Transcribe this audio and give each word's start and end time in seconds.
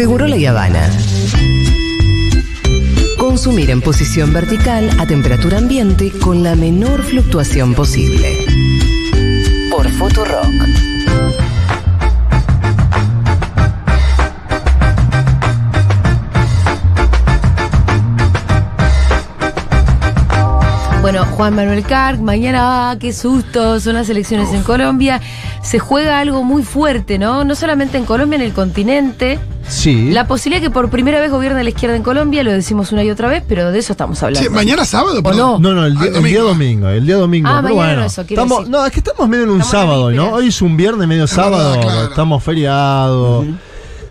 Seguro 0.00 0.26
La 0.26 0.36
Habana. 0.48 0.90
Consumir 3.18 3.68
en 3.68 3.82
posición 3.82 4.32
vertical 4.32 4.88
a 4.98 5.04
temperatura 5.04 5.58
ambiente 5.58 6.10
con 6.10 6.42
la 6.42 6.56
menor 6.56 7.02
fluctuación 7.02 7.74
posible. 7.74 8.46
Por 9.70 9.86
Futurock. 9.90 10.46
Bueno, 21.02 21.26
Juan 21.26 21.54
Manuel 21.54 21.84
Carg, 21.84 22.22
mañana, 22.22 22.92
ah, 22.92 22.96
qué 22.98 23.12
susto, 23.12 23.78
son 23.80 23.96
las 23.96 24.08
elecciones 24.08 24.50
en 24.54 24.62
Colombia. 24.62 25.20
Se 25.62 25.78
juega 25.78 26.20
algo 26.20 26.42
muy 26.42 26.62
fuerte, 26.62 27.18
¿no? 27.18 27.44
No 27.44 27.54
solamente 27.54 27.98
en 27.98 28.06
Colombia, 28.06 28.36
en 28.36 28.42
el 28.42 28.54
continente. 28.54 29.38
Sí. 29.70 30.10
La 30.10 30.26
posibilidad 30.26 30.60
que 30.60 30.70
por 30.70 30.90
primera 30.90 31.20
vez 31.20 31.30
gobierne 31.30 31.62
la 31.62 31.70
izquierda 31.70 31.94
en 31.94 32.02
Colombia, 32.02 32.42
lo 32.42 32.50
decimos 32.52 32.90
una 32.90 33.04
y 33.04 33.10
otra 33.10 33.28
vez, 33.28 33.44
pero 33.46 33.70
de 33.70 33.78
eso 33.78 33.92
estamos 33.92 34.20
hablando. 34.22 34.50
Mañana 34.50 34.84
sábado, 34.84 35.20
¿O 35.20 35.22
perdón. 35.22 35.62
no? 35.62 35.70
No, 35.72 35.80
no, 35.80 35.86
el, 35.86 35.96
Ah, 35.96 36.00
día- 36.00 36.08
el 36.08 36.14
domingo. 36.14 36.28
día 36.28 36.42
domingo, 36.42 36.88
el 36.88 37.06
día 37.06 37.16
domingo. 37.16 37.48
Ah, 37.48 37.60
pero 37.62 37.76
mañana 37.76 37.92
bueno, 37.94 38.06
eso, 38.06 38.26
quiero 38.26 38.42
estamos, 38.42 38.58
decir. 38.64 38.72
no, 38.72 38.84
es 38.86 38.92
que 38.92 38.98
estamos 38.98 39.28
medio 39.28 39.44
en 39.44 39.50
un 39.50 39.60
Estamos 39.60 39.74
en 39.82 39.88
sábado, 39.88 40.10
¿no? 40.10 40.32
Hoy 40.32 40.48
es 40.48 40.60
un 40.60 40.76
viernes 40.76 41.06
medio 41.06 41.26
sábado, 41.28 41.70
verdad, 41.70 41.82
claro. 41.84 42.08
estamos 42.08 42.42
feriados. 42.42 43.46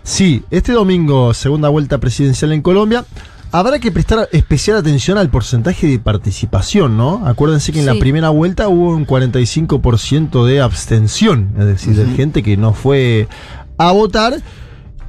Sí, 0.02 0.42
este 0.50 0.72
domingo, 0.72 1.34
segunda 1.34 1.68
vuelta 1.68 1.98
presidencial 1.98 2.52
en 2.52 2.62
Colombia. 2.62 3.04
Habrá 3.52 3.78
que 3.80 3.90
prestar 3.92 4.28
especial 4.32 4.76
atención 4.78 5.18
al 5.18 5.28
porcentaje 5.28 5.86
de 5.88 5.98
participación, 5.98 6.96
¿no? 6.96 7.22
Acuérdense 7.26 7.72
que 7.72 7.80
en 7.80 7.86
la 7.86 7.96
primera 7.96 8.30
vuelta 8.30 8.68
hubo 8.68 8.90
un 8.90 9.04
45% 9.04 10.46
de 10.46 10.60
abstención, 10.60 11.50
es 11.58 11.66
decir, 11.66 11.94
de 11.96 12.06
gente 12.16 12.42
que 12.42 12.56
no 12.56 12.72
fue 12.72 13.28
a 13.76 13.92
votar. 13.92 14.40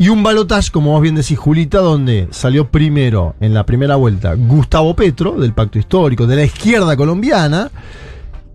Y 0.01 0.09
un 0.09 0.23
balotaje, 0.23 0.71
como 0.71 0.93
vos 0.93 1.01
bien 1.03 1.13
decís, 1.13 1.37
Julita, 1.37 1.77
donde 1.77 2.27
salió 2.31 2.71
primero 2.71 3.35
en 3.39 3.53
la 3.53 3.67
primera 3.67 3.97
vuelta 3.97 4.33
Gustavo 4.33 4.95
Petro, 4.95 5.33
del 5.33 5.53
Pacto 5.53 5.77
Histórico, 5.77 6.25
de 6.25 6.37
la 6.37 6.43
izquierda 6.43 6.97
colombiana. 6.97 7.69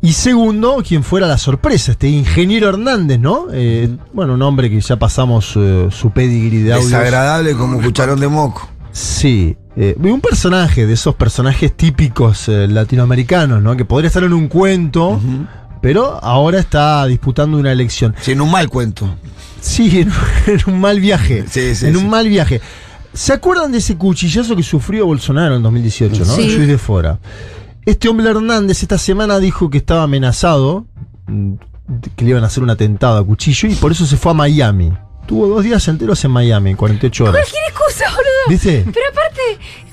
Y 0.02 0.14
segundo, 0.14 0.82
quien 0.84 1.04
fuera 1.04 1.28
la 1.28 1.38
sorpresa, 1.38 1.92
este 1.92 2.08
ingeniero 2.08 2.68
Hernández, 2.68 3.20
¿no? 3.20 3.46
Eh, 3.52 3.96
Bueno, 4.12 4.34
un 4.34 4.42
hombre 4.42 4.68
que 4.68 4.80
ya 4.80 4.96
pasamos 4.96 5.52
eh, 5.54 5.86
su 5.92 6.10
pedigree 6.10 6.64
de 6.64 6.72
audios. 6.72 6.90
Desagradable 6.90 7.54
como 7.54 7.80
cucharón 7.80 8.18
de 8.18 8.26
moco. 8.26 8.68
Sí, 8.90 9.56
eh, 9.76 9.94
un 10.00 10.20
personaje 10.20 10.84
de 10.84 10.94
esos 10.94 11.14
personajes 11.14 11.76
típicos 11.76 12.48
eh, 12.48 12.66
latinoamericanos, 12.66 13.62
¿no? 13.62 13.76
Que 13.76 13.84
podría 13.84 14.08
estar 14.08 14.24
en 14.24 14.32
un 14.32 14.48
cuento, 14.48 15.20
pero 15.80 16.22
ahora 16.22 16.58
está 16.58 17.06
disputando 17.06 17.58
una 17.58 17.72
elección. 17.72 18.14
Sí, 18.20 18.32
en 18.32 18.40
un 18.40 18.50
mal 18.50 18.68
cuento. 18.68 19.08
Sí, 19.60 20.00
en, 20.00 20.12
en 20.46 20.60
un 20.66 20.80
mal 20.80 21.00
viaje. 21.00 21.44
Sí, 21.48 21.74
sí, 21.74 21.86
en 21.86 21.94
sí. 21.94 22.00
un 22.00 22.08
mal 22.08 22.28
viaje. 22.28 22.60
¿Se 23.12 23.32
acuerdan 23.32 23.72
de 23.72 23.78
ese 23.78 23.96
cuchillazo 23.96 24.54
que 24.56 24.62
sufrió 24.62 25.06
Bolsonaro 25.06 25.56
en 25.56 25.62
2018, 25.62 26.24
no? 26.24 26.34
Juiz 26.34 26.66
de 26.66 26.76
Fora. 26.78 27.18
Este 27.86 28.08
hombre 28.08 28.28
Hernández 28.28 28.82
esta 28.82 28.98
semana 28.98 29.38
dijo 29.38 29.70
que 29.70 29.78
estaba 29.78 30.02
amenazado, 30.02 30.86
mm, 31.26 31.52
que 32.14 32.24
le 32.24 32.30
iban 32.32 32.44
a 32.44 32.48
hacer 32.48 32.62
un 32.62 32.70
atentado 32.70 33.16
a 33.16 33.24
cuchillo 33.24 33.68
y 33.68 33.74
por 33.76 33.92
eso 33.92 34.04
se 34.06 34.16
fue 34.16 34.32
a 34.32 34.34
Miami. 34.34 34.92
Tuvo 35.26 35.48
dos 35.48 35.64
días 35.64 35.86
enteros 35.88 36.24
en 36.24 36.30
Miami, 36.30 36.74
48 36.74 37.24
horas. 37.24 37.34
Cualquier 37.36 37.62
excusa, 37.68 38.04
boludo. 38.10 38.48
¿Viste? 38.48 38.84
Pero 38.84 39.06
aparte, 39.10 39.40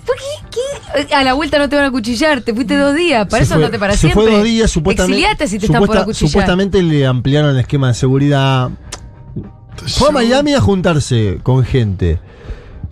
¿por 0.05 0.15
qué, 0.15 1.03
qué? 1.07 1.15
A 1.15 1.23
la 1.23 1.33
vuelta 1.33 1.57
no 1.57 1.67
te 1.69 1.75
van 1.75 1.85
a 1.85 1.91
cuchillar, 1.91 2.41
te 2.41 2.53
fuiste 2.53 2.77
dos 2.77 2.95
días, 2.95 3.25
para 3.27 3.39
Se 3.39 3.45
eso 3.45 3.55
fue- 3.55 3.63
no 3.63 3.71
te 3.71 3.79
para 3.79 3.93
se 3.93 3.99
siempre. 3.99 4.23
fue 4.23 4.31
dos 4.31 4.43
días, 4.43 4.69
supuestamente. 4.69 5.13
Exiliate 5.17 5.47
si 5.47 5.57
te 5.59 5.65
están 5.65 5.85
por 5.85 5.97
acuchillar. 5.97 6.29
Supuestamente 6.29 6.83
le 6.83 7.05
ampliaron 7.07 7.51
el 7.51 7.59
esquema 7.59 7.87
de 7.87 7.93
seguridad. 7.95 8.69
Fue 9.87 10.09
a 10.09 10.11
Miami 10.11 10.53
a 10.53 10.61
juntarse 10.61 11.39
con 11.41 11.65
gente, 11.65 12.19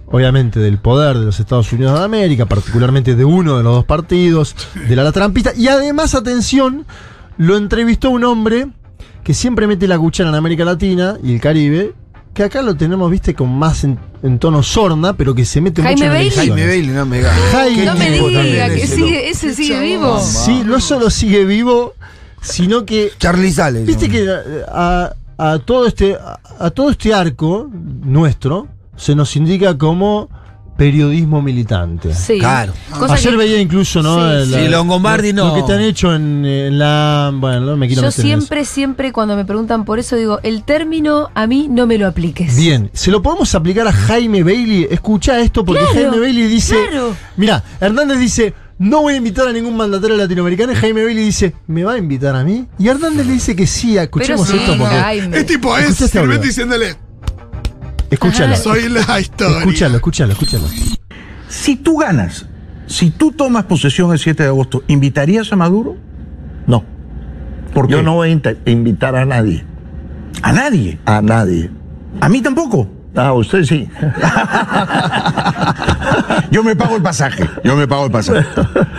obviamente 0.07 0.59
del 0.59 0.79
poder 0.79 1.19
de 1.19 1.25
los 1.25 1.39
Estados 1.39 1.71
Unidos 1.71 1.99
de 1.99 2.03
América, 2.05 2.47
particularmente 2.47 3.15
de 3.15 3.23
uno 3.23 3.57
de 3.57 3.63
los 3.63 3.75
dos 3.75 3.85
partidos, 3.85 4.55
de 4.89 4.95
la, 4.95 5.03
la 5.03 5.11
trampista. 5.11 5.51
Y 5.55 5.67
además, 5.67 6.15
atención, 6.15 6.87
lo 7.37 7.55
entrevistó 7.55 8.09
un 8.09 8.23
hombre 8.23 8.67
que 9.23 9.35
siempre 9.35 9.67
mete 9.67 9.87
la 9.87 9.99
cuchara 9.99 10.29
en 10.29 10.35
América 10.35 10.65
Latina 10.65 11.17
y 11.23 11.35
el 11.35 11.39
Caribe, 11.39 11.93
que 12.33 12.43
acá 12.43 12.61
lo 12.61 12.75
tenemos, 12.75 13.11
viste, 13.11 13.33
con 13.33 13.49
más 13.57 13.83
en, 13.83 13.99
en 14.23 14.39
tono 14.39 14.63
sorna, 14.63 15.13
pero 15.13 15.35
que 15.35 15.43
se 15.45 15.59
mete 15.61 15.81
Jaime 15.81 15.95
mucho 15.95 16.05
en 16.05 16.11
Bailey. 16.11 16.31
Jaime 16.31 16.67
Bailey, 16.67 16.95
no 16.95 17.05
me 17.05 17.17
digas. 17.17 17.33
Jaime 17.51 17.85
No 17.85 17.95
me 17.95 18.09
diga 18.11 18.67
que 18.69 18.83
ese, 18.83 18.95
sigue, 18.95 19.29
ese 19.29 19.53
sigue 19.53 19.79
vivo. 19.81 20.19
Sí, 20.21 20.63
no 20.65 20.79
solo 20.79 21.09
sigue 21.09 21.43
vivo, 21.43 21.93
sino 22.41 22.85
que 22.85 23.11
Charlie 23.17 23.51
Sales. 23.51 23.85
Viste 23.85 24.07
¿no? 24.07 24.11
que 24.13 24.23
eh, 24.23 24.65
a, 24.69 25.13
a 25.37 25.59
todo 25.59 25.87
este 25.87 26.15
a, 26.15 26.39
a 26.59 26.69
todo 26.69 26.89
este 26.91 27.13
arco 27.13 27.69
nuestro 27.73 28.67
se 28.95 29.15
nos 29.15 29.35
indica 29.35 29.77
como 29.77 30.29
periodismo 30.81 31.43
militante. 31.43 32.11
Sí. 32.11 32.39
Claro. 32.39 32.73
Cosa 32.97 33.13
Ayer 33.13 33.33
que 33.33 33.37
veía 33.37 33.61
incluso, 33.61 34.01
¿no? 34.01 34.15
Sí, 34.45 34.49
La- 34.49 34.57
sí. 34.63 34.67
Longobardi 34.67 35.31
lo, 35.31 35.45
no. 35.45 35.55
Lo 35.55 35.61
que 35.61 35.67
te 35.67 35.73
han 35.77 35.81
hecho 35.81 36.15
en, 36.15 36.43
en 36.43 36.79
la. 36.79 37.31
Bueno, 37.31 37.59
no 37.61 37.77
me 37.77 37.85
quiero 37.85 38.01
Yo 38.01 38.07
meter 38.07 38.25
en 38.25 38.31
eso. 38.31 38.37
siempre, 38.39 38.65
siempre 38.65 39.11
cuando 39.11 39.35
me 39.35 39.45
preguntan 39.45 39.85
por 39.85 39.99
eso 39.99 40.15
digo, 40.15 40.39
el 40.41 40.63
término 40.63 41.29
a 41.35 41.45
mí 41.45 41.67
no 41.69 41.85
me 41.85 41.99
lo 41.99 42.07
apliques. 42.07 42.57
Bien, 42.57 42.89
se 42.93 43.11
lo 43.11 43.21
podemos 43.21 43.53
aplicar 43.53 43.87
a 43.87 43.91
Jaime 43.93 44.41
Bailey. 44.41 44.87
Escucha 44.89 45.39
esto 45.39 45.63
porque 45.63 45.83
Claro, 45.83 46.09
Jaime 46.09 46.19
Bailey 46.19 46.47
dice. 46.47 46.75
claro. 46.89 47.15
Mira, 47.37 47.63
Hernández 47.79 48.17
dice. 48.17 48.53
No 48.79 49.03
voy 49.03 49.13
a 49.13 49.17
invitar 49.17 49.47
a 49.47 49.51
ningún 49.51 49.77
mandatario 49.77 50.17
latinoamericano. 50.17 50.71
Y 50.71 50.75
Jaime 50.75 51.03
Bailey 51.03 51.23
dice, 51.23 51.53
¿me 51.67 51.83
va 51.83 51.93
a 51.93 51.97
invitar 51.99 52.35
a 52.35 52.43
mí? 52.43 52.65
Y 52.79 52.87
Hernández 52.87 53.27
le 53.27 53.33
dice 53.33 53.55
que 53.55 53.67
sí. 53.67 53.95
Escuchemos 53.95 54.47
sí, 54.47 54.57
esto 54.57 54.75
porque. 54.75 54.95
Jaime. 54.95 55.37
Es 55.37 55.45
tipo, 55.45 55.77
es 55.77 56.01
este 56.01 56.37
diciéndole, 56.39 56.95
Escúchalo. 58.11 58.55
soy 58.55 58.89
la 58.89 59.19
historia. 59.19 59.57
Escúchalo, 59.59 59.95
escúchalo, 59.95 60.31
escúchalo. 60.33 60.65
Si 61.47 61.77
tú 61.77 61.97
ganas, 61.97 62.45
si 62.85 63.09
tú 63.09 63.31
tomas 63.31 63.63
posesión 63.63 64.11
el 64.11 64.19
7 64.19 64.43
de 64.43 64.49
agosto, 64.49 64.83
¿invitarías 64.87 65.51
a 65.51 65.55
Maduro? 65.55 65.95
No, 66.67 66.83
¿Por 67.73 67.87
qué? 67.87 67.93
yo 67.93 68.03
no 68.03 68.13
voy 68.15 68.29
a 68.29 68.69
invitar 68.69 69.15
a 69.15 69.25
nadie. 69.25 69.65
A 70.41 70.51
nadie. 70.53 70.99
A 71.05 71.21
nadie. 71.21 71.69
A 72.19 72.29
mí 72.29 72.41
tampoco. 72.41 72.87
Ah, 73.15 73.33
usted 73.33 73.63
sí. 73.65 73.89
Yo 76.51 76.63
me 76.63 76.75
pago 76.77 76.95
el 76.95 77.01
pasaje. 77.01 77.49
Yo 77.63 77.75
me 77.75 77.87
pago 77.87 78.05
el 78.05 78.11
pasaje. 78.11 78.45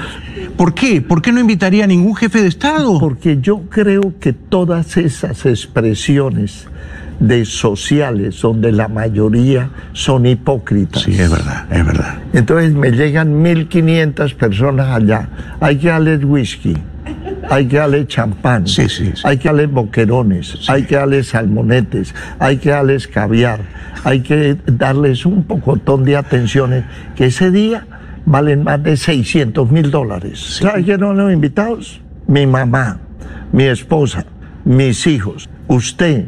¿Por 0.56 0.74
qué? 0.74 1.00
¿Por 1.00 1.22
qué 1.22 1.32
no 1.32 1.40
invitaría 1.40 1.84
a 1.84 1.86
ningún 1.86 2.14
jefe 2.14 2.42
de 2.42 2.48
Estado? 2.48 2.98
Porque 2.98 3.38
yo 3.40 3.62
creo 3.70 4.12
que 4.20 4.34
todas 4.34 4.98
esas 4.98 5.46
expresiones 5.46 6.66
de 7.20 7.44
sociales 7.44 8.40
donde 8.40 8.72
la 8.72 8.88
mayoría 8.88 9.70
son 9.92 10.26
hipócritas. 10.26 11.02
Sí, 11.02 11.12
es 11.12 11.30
verdad, 11.30 11.66
es 11.70 11.86
verdad. 11.86 12.18
Entonces 12.32 12.72
me 12.74 12.90
llegan 12.90 13.42
1.500 13.44 14.34
personas 14.34 14.88
allá. 14.88 15.28
Hay 15.60 15.76
que 15.76 15.88
darles 15.88 16.24
whisky, 16.24 16.76
hay 17.48 17.66
que 17.66 17.76
darles 17.76 18.06
champán, 18.08 18.66
Sí, 18.66 18.88
sí, 18.88 19.12
sí. 19.14 19.22
hay 19.24 19.38
que 19.38 19.48
darles 19.48 19.70
boquerones, 19.70 20.68
hay 20.68 20.84
que 20.84 20.96
darles 20.96 21.28
salmonetes, 21.28 22.14
hay 22.38 22.56
que 22.58 22.70
darles 22.70 23.06
caviar, 23.06 23.60
hay 24.04 24.20
que 24.20 24.56
darles 24.66 25.24
un 25.26 25.44
pocotón 25.44 26.04
de 26.04 26.16
atenciones 26.16 26.84
que 27.16 27.26
ese 27.26 27.50
día 27.50 27.86
valen 28.24 28.62
más 28.64 28.82
de 28.82 28.96
600 28.96 29.70
mil 29.70 29.90
dólares. 29.90 30.58
¿Sabe 30.60 30.84
quién 30.84 31.00
son 31.00 31.16
los 31.16 31.32
invitados? 31.32 32.00
Mi 32.26 32.46
mamá, 32.46 32.98
mi 33.52 33.64
esposa, 33.64 34.24
mis 34.64 35.06
hijos, 35.08 35.48
usted, 35.66 36.26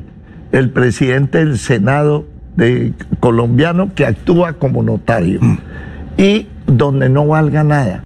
el 0.54 0.70
presidente 0.70 1.38
del 1.38 1.58
Senado 1.58 2.26
de, 2.56 2.92
colombiano 3.20 3.92
que 3.94 4.06
actúa 4.06 4.54
como 4.54 4.82
notario 4.82 5.40
y 6.16 6.46
donde 6.66 7.08
no 7.08 7.26
valga 7.26 7.64
nada. 7.64 8.04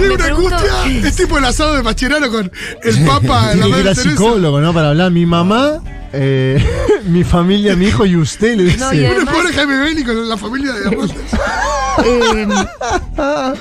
Me 0.00 0.10
una 0.14 0.24
pregunto- 0.24 0.56
angustia. 0.56 1.08
Es 1.08 1.16
tipo 1.16 1.38
el 1.38 1.44
asado 1.44 1.74
de 1.76 1.82
Macherano 1.82 2.30
con 2.30 2.50
el 2.82 3.04
Papa 3.06 3.52
en 3.52 3.60
la 3.60 3.68
madre 3.68 3.82
Teresa. 3.84 4.02
psicólogo, 4.02 4.60
¿no? 4.60 4.72
Para 4.72 4.88
hablar. 4.90 5.10
Mi 5.12 5.26
mamá, 5.26 5.82
eh, 6.12 6.64
mi 7.04 7.24
familia, 7.24 7.76
mi 7.76 7.86
hijo 7.86 8.06
y 8.06 8.16
usted 8.16 8.56
le 8.56 8.64
dice. 8.64 8.78
No, 8.78 8.92
y 8.92 9.00
Uno 9.00 9.08
además- 9.16 9.34
pobre 9.34 9.52
Jaime 9.52 9.78
Bailey 9.78 10.04
con 10.04 10.28
la 10.28 10.36
familia 10.36 10.72
de. 10.72 10.90
Eh, 12.02 12.46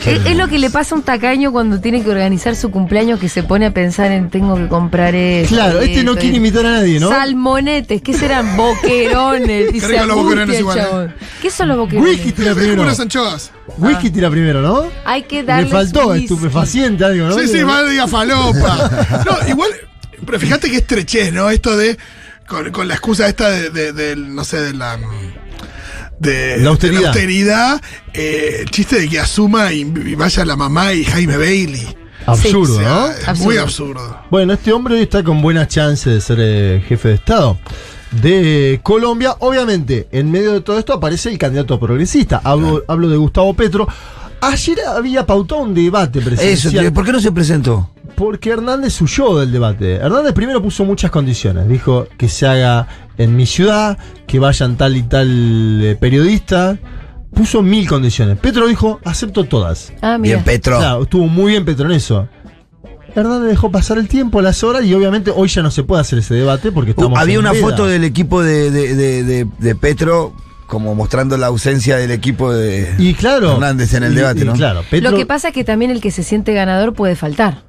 es, 0.05 0.25
es 0.27 0.37
lo 0.37 0.47
que 0.47 0.59
le 0.59 0.69
pasa 0.69 0.95
a 0.95 0.97
un 0.99 1.03
tacaño 1.03 1.51
cuando 1.51 1.81
tiene 1.81 2.03
que 2.03 2.09
organizar 2.09 2.55
su 2.55 2.71
cumpleaños 2.71 3.19
que 3.19 3.27
se 3.27 3.43
pone 3.43 3.65
a 3.65 3.73
pensar 3.73 4.11
en 4.11 4.29
tengo 4.29 4.55
que 4.55 4.67
comprar 4.67 5.13
esto. 5.15 5.55
Claro, 5.55 5.81
este 5.81 6.03
no 6.03 6.13
quiere 6.13 6.27
esto. 6.27 6.37
invitar 6.37 6.65
a 6.67 6.71
nadie, 6.73 6.99
¿no? 6.99 7.09
Salmonetes, 7.09 8.01
¿qué 8.01 8.13
serán? 8.13 8.55
Boquerones. 8.55 9.71
Qué 9.73 9.87
rico 9.87 10.05
los 10.05 10.15
boquerones 10.15 10.59
igual, 10.59 10.77
¿eh? 10.77 10.81
chabón. 10.81 11.15
¿Qué 11.41 11.51
son 11.51 11.67
los 11.69 11.77
boquerones? 11.77 12.11
Whisky 12.13 12.31
tira 12.31 12.55
primero. 12.55 12.81
unas 12.83 12.99
anchoas. 12.99 13.51
Whisky 13.77 14.09
tira 14.11 14.29
primero, 14.29 14.61
¿no? 14.61 14.85
Hay 15.05 15.23
que 15.23 15.37
Le 15.37 15.43
darle. 15.43 15.69
faltó 15.69 16.13
estupefaciente, 16.13 17.03
algo, 17.03 17.27
¿no? 17.29 17.33
Sí, 17.39 17.47
sí, 17.47 17.65
más 17.65 17.89
diga 17.89 18.07
falopa. 18.07 19.23
No, 19.25 19.49
igual, 19.49 19.71
pero 20.25 20.39
fíjate 20.39 20.69
que 20.69 20.77
estrechez, 20.77 21.33
¿no? 21.33 21.49
Esto 21.49 21.75
de, 21.75 21.97
con, 22.49 22.69
con 22.71 22.87
la 22.87 22.95
excusa 22.95 23.27
esta 23.29 23.49
de, 23.49 23.69
de- 23.69 23.93
del, 23.93 24.33
no 24.35 24.43
sé, 24.43 24.57
de 24.61 24.73
la... 24.73 24.97
De, 26.19 26.57
La 26.57 26.71
austeridad. 26.71 26.97
de 26.97 27.01
la 27.03 27.09
austeridad, 27.11 27.81
eh, 28.13 28.57
el 28.61 28.69
chiste 28.71 28.99
de 28.99 29.07
que 29.07 29.19
asuma 29.21 29.71
y, 29.71 29.81
y 29.81 30.15
vaya 30.15 30.43
la 30.43 30.57
mamá 30.57 30.91
y 30.93 31.05
Jaime 31.05 31.37
Bailey. 31.37 31.95
Absurdo, 32.25 32.81
¿no? 32.81 32.89
Absurdo. 33.05 33.35
Muy 33.45 33.57
absurdo. 33.57 34.19
Bueno, 34.29 34.51
este 34.53 34.73
hombre 34.73 34.95
hoy 34.95 35.01
está 35.03 35.23
con 35.23 35.41
buenas 35.41 35.69
chances 35.69 36.13
de 36.13 36.19
ser 36.21 36.37
eh, 36.41 36.83
jefe 36.87 37.07
de 37.07 37.13
Estado. 37.15 37.57
de 38.21 38.81
Colombia. 38.83 39.35
Obviamente, 39.39 40.09
en 40.11 40.29
medio 40.29 40.51
de 40.51 40.59
todo 40.61 40.77
esto 40.77 40.91
aparece 40.93 41.29
el 41.29 41.37
candidato 41.37 41.79
progresista. 41.79 42.41
Hablo, 42.43 42.83
hablo 42.89 43.07
de 43.07 43.15
Gustavo 43.15 43.53
Petro. 43.53 43.87
Ayer 44.41 44.77
había 44.87 45.25
pautado 45.25 45.61
un 45.61 45.73
debate 45.73 46.19
Eso, 46.19 46.27
presidencial. 46.29 46.83
tío, 46.83 46.93
¿por 46.93 47.05
qué 47.05 47.13
no 47.13 47.21
se 47.21 47.31
presentó? 47.31 47.89
Porque 48.19 48.49
Hernández 48.49 49.01
huyó 49.01 49.39
del 49.39 49.49
debate. 49.51 49.95
Hernández 49.95 50.33
primero 50.33 50.61
puso 50.61 50.83
muchas 50.83 51.09
condiciones. 51.09 51.69
Dijo 51.69 52.05
que 52.17 52.27
se 52.27 52.45
haga 52.45 52.85
en 53.17 53.35
mi 53.37 53.45
ciudad, 53.45 53.97
que 54.27 54.39
vayan 54.39 54.75
tal 54.75 54.97
y 54.97 55.03
tal 55.03 55.81
eh, 55.81 55.95
periodista. 55.99 56.77
Puso 57.33 57.61
mil 57.61 57.87
condiciones. 57.87 58.37
Petro 58.37 58.67
dijo, 58.67 58.99
acepto 59.05 59.45
todas. 59.45 59.93
Ah, 60.01 60.17
mira. 60.17 60.35
Bien, 60.35 60.43
Petro. 60.43 60.79
Claro, 60.79 61.03
estuvo 61.03 61.27
muy 61.27 61.51
bien 61.53 61.63
Petro 61.63 61.85
en 61.85 61.93
eso. 61.93 62.27
Hernández 63.15 63.51
dejó 63.51 63.71
pasar 63.71 63.97
el 63.97 64.09
tiempo, 64.09 64.41
las 64.41 64.63
horas, 64.65 64.83
y 64.83 64.93
obviamente 64.93 65.31
hoy 65.33 65.47
ya 65.47 65.61
no 65.63 65.71
se 65.71 65.83
puede 65.83 66.01
hacer 66.01 66.19
ese 66.19 66.33
debate 66.35 66.71
porque 66.73 66.91
Uh, 66.91 66.95
estamos 66.99 67.19
había 67.19 67.35
en 67.35 67.39
una 67.39 67.53
veda. 67.53 67.61
foto 67.69 67.87
del 67.87 68.03
equipo 68.03 68.43
de, 68.43 68.69
de- 68.69 68.95
de- 68.95 69.23
de- 69.23 69.47
de 69.57 69.75
Petro 69.75 70.33
como 70.67 70.93
mostrando 70.93 71.37
la 71.37 71.47
ausencia 71.47 71.95
del 71.95 72.11
equipo 72.11 72.53
de 72.53 72.93
Y 72.99 73.13
claro. 73.15 73.53
Hernández 73.53 73.93
en 73.93 74.03
el 74.03 74.11
y- 74.11 74.15
debate, 74.17 74.41
y 74.41 74.43
¿no? 74.43 74.53
Claro, 74.53 74.83
Petro 74.89 75.09
Lo 75.11 75.17
que 75.17 75.25
pasa 75.25 75.47
es 75.47 75.53
que 75.53 75.63
también 75.63 75.89
el 75.89 76.01
que 76.01 76.11
se 76.11 76.21
siente 76.23 76.53
ganador 76.53 76.93
puede 76.93 77.15
faltar. 77.15 77.63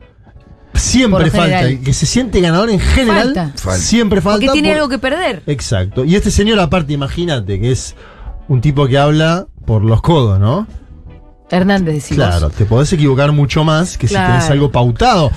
Siempre 0.80 1.30
falta. 1.30 1.68
Que 1.84 1.92
se 1.92 2.06
siente 2.06 2.40
ganador 2.40 2.70
en 2.70 2.80
general, 2.80 3.34
Falta. 3.34 3.52
Falta. 3.56 3.78
siempre 3.80 4.20
falta. 4.20 4.40
Porque 4.46 4.52
tiene 4.52 4.68
por- 4.70 4.76
algo 4.76 4.88
que 4.88 4.98
perder. 4.98 5.42
Exacto. 5.46 6.04
Y 6.04 6.16
este 6.16 6.30
señor, 6.30 6.58
aparte, 6.58 6.92
imagínate 6.92 7.60
que 7.60 7.70
es 7.72 7.94
un 8.48 8.60
tipo 8.60 8.86
que 8.88 8.98
habla 8.98 9.46
por 9.66 9.82
los 9.84 10.02
codos, 10.02 10.40
¿no? 10.40 10.66
Hernández, 11.50 11.94
decimos. 11.94 12.26
Claro, 12.26 12.50
te 12.50 12.64
podés 12.64 12.92
equivocar 12.92 13.32
mucho 13.32 13.64
más 13.64 13.98
que 13.98 14.06
Claro. 14.06 14.26
si 14.26 14.32
tenés 14.38 14.50
algo 14.50 14.70
pautado. 14.70 15.30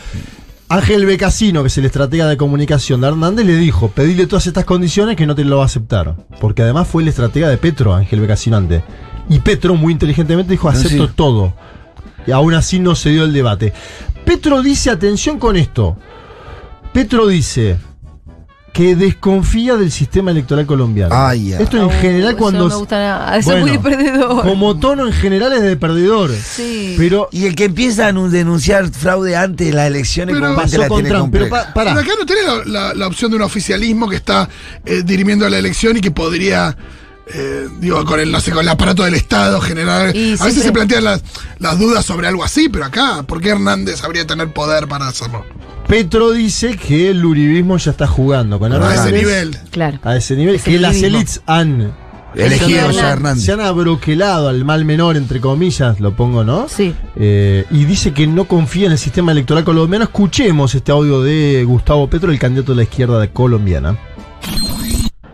Ángel 0.69 1.05
Becasino, 1.05 1.61
que 1.61 1.67
es 1.67 1.77
el 1.77 1.85
estratega 1.85 2.27
de 2.27 2.37
comunicación 2.37 3.01
de 3.01 3.07
Hernández, 3.07 3.45
le 3.45 3.55
dijo, 3.57 3.89
pedile 3.89 4.25
todas 4.27 4.47
estas 4.47 4.65
condiciones 4.65 5.15
que 5.15 5.25
no 5.27 5.35
te 5.35 5.43
lo 5.43 5.57
va 5.57 5.63
a 5.63 5.65
aceptar. 5.67 6.15
Porque 6.39 6.61
además 6.63 6.87
fue 6.87 7.03
el 7.03 7.09
estratega 7.09 7.49
de 7.49 7.57
Petro, 7.57 7.93
Ángel 7.93 8.19
Becasino 8.21 8.57
antes. 8.57 8.81
Y 9.29 9.39
Petro 9.39 9.75
muy 9.75 9.93
inteligentemente 9.93 10.51
dijo, 10.51 10.69
Ah, 10.69 10.73
acepto 10.73 11.07
sí. 11.07 11.13
todo. 11.15 11.53
Y 12.25 12.31
aún 12.31 12.53
así 12.55 12.79
no 12.79 12.95
se 12.95 13.09
dio 13.09 13.23
el 13.23 13.33
debate. 13.33 13.73
Petro 14.25 14.61
dice, 14.61 14.89
atención 14.89 15.39
con 15.39 15.55
esto. 15.55 15.97
Petro 16.93 17.27
dice 17.27 17.77
que 18.71 18.95
desconfía 18.95 19.75
del 19.75 19.91
sistema 19.91 20.31
electoral 20.31 20.65
colombiano. 20.65 21.13
Ay. 21.15 21.53
Esto 21.53 21.77
en 21.77 21.83
Uh, 21.85 21.89
general 22.01 22.29
eso 22.31 22.37
cuando... 22.37 22.59
No 22.63 22.69
me 22.69 22.75
gusta 22.75 22.97
nada. 22.97 23.37
Eso 23.37 23.51
Bueno, 23.51 23.67
es 23.67 23.71
muy 23.73 23.77
perdedor. 23.91 24.41
Como 24.41 24.79
tono 24.79 25.05
en 25.05 25.13
general 25.13 25.53
es 25.53 25.61
de 25.61 25.77
perdedor. 25.77 26.31
Sí. 26.31 26.95
Pero 26.97 27.29
Y 27.31 27.45
el 27.45 27.55
que 27.55 27.65
empieza 27.65 28.07
a 28.07 28.11
nu- 28.11 28.29
denunciar 28.31 28.89
fraude 28.89 29.35
antes 29.35 29.67
de 29.67 29.73
las 29.73 29.85
elecciones, 29.87 30.35
Pero- 30.35 30.55
pasó 30.55 30.79
la 30.79 30.87
con 30.87 31.01
tiene 31.03 31.09
Trump. 31.15 31.31
Pero 31.31 31.49
pa- 31.49 31.71
pará. 31.71 31.91
Pero 31.93 32.01
acá 32.01 32.11
no 32.19 32.25
tenés 32.25 32.45
la, 32.47 32.65
la- 32.65 32.93
la 32.95 33.07
opción 33.07 33.29
de 33.29 33.37
un 33.37 33.43
oficialismo 33.43 34.09
que 34.09 34.15
está 34.15 34.49
eh, 34.85 35.03
dirimiendo 35.05 35.47
la 35.47 35.59
elección 35.59 35.95
y 35.97 36.01
que 36.01 36.09
podría, 36.09 36.75
eh, 37.27 37.67
digo, 37.79 38.03
con 38.05 38.19
el, 38.19 38.31
no 38.31 38.39
sé, 38.39 38.51
con 38.51 38.61
el 38.61 38.69
aparato 38.69 39.03
del 39.03 39.13
Estado 39.15 39.61
generar. 39.61 40.15
Y 40.15 40.33
a 40.33 40.45
veces 40.45 40.55
sí. 40.55 40.61
se 40.61 40.71
plantean 40.71 41.03
las, 41.05 41.23
las 41.59 41.79
dudas 41.79 42.05
sobre 42.05 42.27
algo 42.27 42.43
así, 42.43 42.69
pero 42.69 42.85
acá, 42.85 43.23
¿por 43.23 43.41
qué 43.41 43.49
Hernández 43.49 44.03
habría 44.03 44.23
de 44.23 44.27
tener 44.27 44.51
poder 44.51 44.87
para 44.87 45.07
hacerlo? 45.07 45.45
Petro 45.87 46.31
dice 46.31 46.77
que 46.77 47.09
el 47.09 47.23
uribismo 47.25 47.77
ya 47.77 47.91
está 47.91 48.07
jugando 48.07 48.57
con 48.59 48.71
A 48.71 48.75
Hernández. 48.75 48.99
ese 49.01 49.11
nivel. 49.11 49.57
Claro. 49.71 49.99
A 50.03 50.15
ese 50.15 50.35
nivel. 50.35 50.55
Es 50.55 50.63
que 50.63 50.79
las 50.79 51.01
élites 51.01 51.41
han. 51.45 51.93
Elegido 52.35 52.87
a 52.87 53.11
Hernández. 53.11 53.45
Se 53.45 53.51
han 53.51 53.59
abroquelado 53.61 54.49
al 54.49 54.65
mal 54.65 54.85
menor, 54.85 55.17
entre 55.17 55.39
comillas, 55.39 55.99
lo 55.99 56.15
pongo, 56.15 56.43
¿no? 56.43 56.67
Sí. 56.67 56.95
Eh, 57.15 57.65
y 57.69 57.85
dice 57.85 58.11
que 58.11 58.25
no 58.25 58.45
confía 58.45 58.87
en 58.87 58.93
el 58.93 58.97
sistema 58.97 59.31
electoral 59.33 59.63
colombiano. 59.63 60.05
Escuchemos 60.05 60.73
este 60.73 60.91
audio 60.91 61.21
de 61.21 61.63
Gustavo 61.63 62.09
Petro, 62.09 62.31
el 62.31 62.39
candidato 62.39 62.71
de 62.71 62.77
la 62.77 62.83
izquierda 62.83 63.19
de 63.19 63.29
colombiana. 63.29 63.99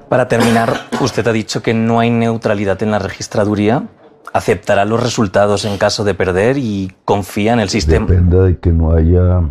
Para 0.10 0.28
terminar, 0.28 0.74
usted 1.02 1.28
ha 1.28 1.32
dicho 1.32 1.62
que 1.62 1.76
no 1.76 2.00
hay 2.00 2.10
neutralidad 2.10 2.82
en 2.82 2.90
la 2.90 2.98
registraduría. 2.98 3.88
¿Aceptará 4.34 4.84
los 4.84 5.02
resultados 5.02 5.66
en 5.66 5.78
caso 5.78 6.04
de 6.04 6.16
perder 6.16 6.58
y 6.58 6.92
confía 7.06 7.54
en 7.54 7.60
el 7.60 7.70
sistema? 7.70 8.08
Depende 8.08 8.38
de 8.42 8.58
que 8.58 8.72
no 8.72 8.92
haya 8.92 9.42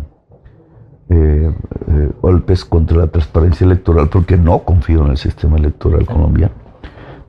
eh, 1.09 1.51
eh, 1.87 2.11
golpes 2.21 2.65
contra 2.65 2.97
la 2.97 3.07
transparencia 3.07 3.63
electoral, 3.63 4.09
porque 4.09 4.35
no 4.35 4.59
confío 4.59 5.05
en 5.05 5.11
el 5.11 5.17
sistema 5.17 5.57
electoral 5.57 6.05
colombiano. 6.05 6.53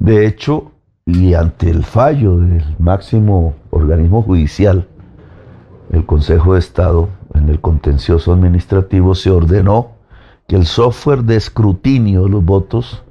De 0.00 0.26
hecho, 0.26 0.72
y 1.06 1.34
ante 1.34 1.70
el 1.70 1.84
fallo 1.84 2.36
del 2.36 2.64
máximo 2.80 3.54
organismo 3.70 4.22
judicial, 4.22 4.88
el 5.92 6.04
Consejo 6.04 6.54
de 6.54 6.60
Estado, 6.60 7.08
en 7.34 7.48
el 7.48 7.60
contencioso 7.60 8.32
administrativo, 8.32 9.14
se 9.14 9.30
ordenó 9.30 9.92
que 10.48 10.56
el 10.56 10.66
software 10.66 11.22
de 11.22 11.36
escrutinio 11.36 12.24
de 12.24 12.28
los 12.30 12.44
votos 12.44 13.04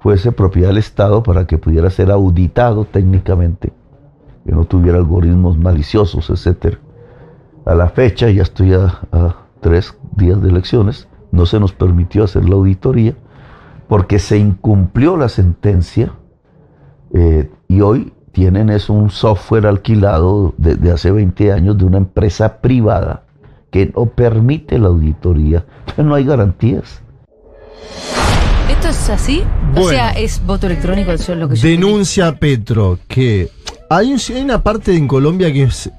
fuese 0.00 0.32
propiedad 0.32 0.68
del 0.68 0.78
Estado 0.78 1.22
para 1.22 1.46
que 1.46 1.58
pudiera 1.58 1.90
ser 1.90 2.10
auditado 2.10 2.84
técnicamente, 2.84 3.72
que 4.44 4.52
no 4.52 4.64
tuviera 4.64 4.98
algoritmos 4.98 5.58
maliciosos, 5.58 6.30
etcétera. 6.30 6.78
A 7.66 7.74
la 7.74 7.90
fecha, 7.90 8.30
ya 8.30 8.42
estoy 8.42 8.72
a, 8.74 9.36
tres 9.60 9.94
días 10.16 10.40
de 10.42 10.48
elecciones, 10.48 11.06
no 11.30 11.44
se 11.44 11.60
nos 11.60 11.72
permitió 11.72 12.24
hacer 12.24 12.48
la 12.48 12.56
auditoría 12.56 13.14
porque 13.88 14.18
se 14.18 14.38
incumplió 14.38 15.16
la 15.16 15.28
sentencia 15.28 16.14
eh, 17.12 17.50
y 17.68 17.82
hoy 17.82 18.12
tienen 18.32 18.70
es 18.70 18.88
un 18.88 19.10
software 19.10 19.66
alquilado 19.66 20.54
desde 20.56 20.92
hace 20.92 21.10
20 21.10 21.52
años 21.52 21.76
de 21.76 21.84
una 21.84 21.98
empresa 21.98 22.60
privada 22.60 23.24
que 23.70 23.92
no 23.94 24.06
permite 24.06 24.78
la 24.78 24.88
auditoría. 24.88 25.66
No 25.96 26.14
hay 26.14 26.24
garantías. 26.24 27.02
¿Esto 28.90 29.12
es 29.12 29.20
así? 29.20 29.42
O 29.76 29.88
sea, 29.88 30.10
es 30.10 30.44
voto 30.44 30.66
electrónico, 30.66 31.12
eso 31.12 31.32
es 31.32 31.38
lo 31.38 31.48
que 31.48 31.56
yo 31.56 31.68
Denuncia 31.68 32.26
a 32.28 32.34
Petro 32.36 32.98
que 33.06 33.48
hay, 33.88 34.12
un- 34.12 34.20
hay 34.34 34.42
una 34.42 34.62
parte 34.62 34.94
en 34.96 35.06
Colombia 35.06 35.52
que 35.52 35.62
es 35.64 35.90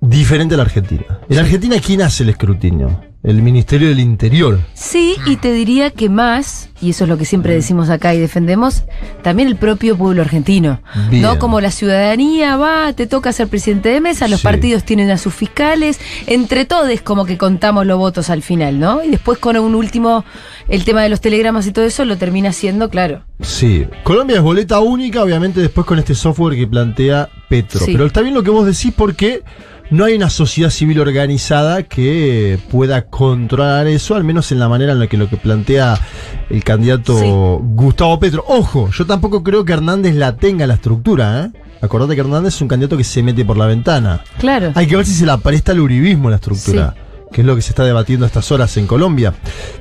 diferente 0.00 0.54
a 0.54 0.58
la 0.58 0.62
Argentina. 0.64 1.20
En 1.28 1.38
Argentina, 1.38 1.76
¿quién 1.84 2.02
hace 2.02 2.22
el 2.22 2.30
escrutinio? 2.30 3.00
El 3.24 3.40
Ministerio 3.40 3.88
del 3.88 4.00
Interior. 4.00 4.60
Sí, 4.74 5.16
y 5.24 5.36
te 5.36 5.50
diría 5.52 5.90
que 5.90 6.10
más, 6.10 6.68
y 6.82 6.90
eso 6.90 7.04
es 7.04 7.08
lo 7.10 7.16
que 7.16 7.24
siempre 7.24 7.54
decimos 7.54 7.88
acá 7.88 8.14
y 8.14 8.20
defendemos, 8.20 8.84
también 9.22 9.48
el 9.48 9.56
propio 9.56 9.96
pueblo 9.96 10.20
argentino. 10.20 10.82
Bien. 11.08 11.22
¿No? 11.22 11.38
Como 11.38 11.62
la 11.62 11.70
ciudadanía 11.70 12.58
va, 12.58 12.92
te 12.92 13.06
toca 13.06 13.32
ser 13.32 13.48
presidente 13.48 13.88
de 13.88 14.02
mesa, 14.02 14.28
los 14.28 14.40
Sí. 14.40 14.44
partidos 14.44 14.84
tienen 14.84 15.10
a 15.10 15.16
sus 15.16 15.32
fiscales, 15.32 15.98
entre 16.26 16.66
todos 16.66 17.00
como 17.00 17.24
que 17.24 17.38
contamos 17.38 17.86
los 17.86 17.96
votos 17.96 18.28
al 18.28 18.42
final, 18.42 18.78
¿no? 18.78 19.02
Y 19.02 19.08
después 19.08 19.38
con 19.38 19.56
un 19.56 19.74
último, 19.74 20.22
el 20.68 20.84
tema 20.84 21.02
de 21.02 21.08
los 21.08 21.22
telegramas 21.22 21.66
y 21.66 21.72
todo 21.72 21.86
eso 21.86 22.04
lo 22.04 22.18
termina 22.18 22.52
siendo, 22.52 22.90
claro. 22.90 23.22
Sí, 23.40 23.86
Colombia 24.02 24.36
es 24.36 24.42
boleta 24.42 24.80
única, 24.80 25.22
obviamente 25.22 25.60
después 25.60 25.86
con 25.86 25.98
este 25.98 26.14
software 26.14 26.56
que 26.56 26.66
plantea 26.66 27.30
Petro. 27.62 27.80
Sí. 27.86 27.92
Pero 27.92 28.06
está 28.06 28.20
bien 28.20 28.34
lo 28.34 28.42
que 28.42 28.50
vos 28.50 28.66
decís 28.66 28.92
porque 28.96 29.42
no 29.90 30.04
hay 30.04 30.14
una 30.14 30.30
sociedad 30.30 30.70
civil 30.70 30.98
organizada 30.98 31.82
que 31.84 32.58
pueda 32.70 33.02
controlar 33.06 33.86
eso, 33.86 34.16
al 34.16 34.24
menos 34.24 34.50
en 34.50 34.58
la 34.58 34.68
manera 34.68 34.92
en 34.92 34.98
la 34.98 35.06
que 35.06 35.16
lo 35.16 35.28
que 35.28 35.36
plantea 35.36 35.98
el 36.50 36.64
candidato 36.64 37.18
Sí. 37.18 37.26
Gustavo 37.74 38.18
Petro. 38.18 38.44
Ojo, 38.48 38.90
yo 38.90 39.06
tampoco 39.06 39.42
creo 39.44 39.64
que 39.64 39.72
Hernández 39.72 40.14
la 40.14 40.36
tenga 40.36 40.66
la 40.66 40.74
estructura, 40.74 41.44
¿eh? 41.44 41.58
Acordate 41.80 42.14
que 42.14 42.22
Hernández 42.22 42.54
es 42.54 42.60
un 42.62 42.68
candidato 42.68 42.96
que 42.96 43.04
se 43.04 43.22
mete 43.22 43.44
por 43.44 43.56
la 43.56 43.66
ventana. 43.66 44.24
Claro. 44.38 44.72
Hay 44.74 44.86
que 44.86 44.96
ver 44.96 45.04
si 45.06 45.12
se 45.12 45.26
la 45.26 45.36
presta 45.38 45.72
el 45.72 45.80
uribismo 45.80 46.30
la 46.30 46.36
estructura. 46.36 46.94
Que 47.30 47.42
es 47.42 47.46
lo 47.46 47.54
que 47.54 47.62
se 47.62 47.70
está 47.70 47.84
debatiendo 47.84 48.24
a 48.24 48.28
estas 48.28 48.50
horas 48.52 48.76
en 48.76 48.86
Colombia. 48.86 49.34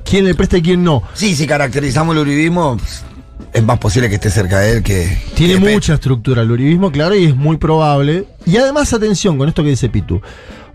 ¿Quién 0.04 0.26
le 0.26 0.36
presta 0.36 0.58
y 0.58 0.62
quién 0.62 0.84
no? 0.84 1.02
Sí, 1.14 1.34
si 1.36 1.48
caracterizamos 1.48 2.16
el 2.16 2.22
uribismo, 2.24 2.78
pues, 2.78 3.06
es 3.54 3.64
más 3.64 3.80
posible 3.80 4.10
que 4.10 4.16
esté 4.16 4.30
cerca 4.30 4.60
de 4.60 4.78
él 4.78 4.84
que. 4.84 5.18
Tiene 5.36 5.56
que 5.56 5.60
Petro. 5.60 5.74
mucha 5.76 5.94
estructura 5.96 6.42
el 6.42 6.52
uribismo, 6.52 6.92
claro, 6.92 7.16
y 7.16 7.26
es 7.26 7.36
muy 7.36 7.58
probable. 7.58 8.26
Y 8.46 8.58
además, 8.58 8.94
atención 8.94 9.38
con 9.38 9.48
esto 9.50 9.64
que 9.64 9.70
dice 9.70 9.90
Pitu. 9.90 10.22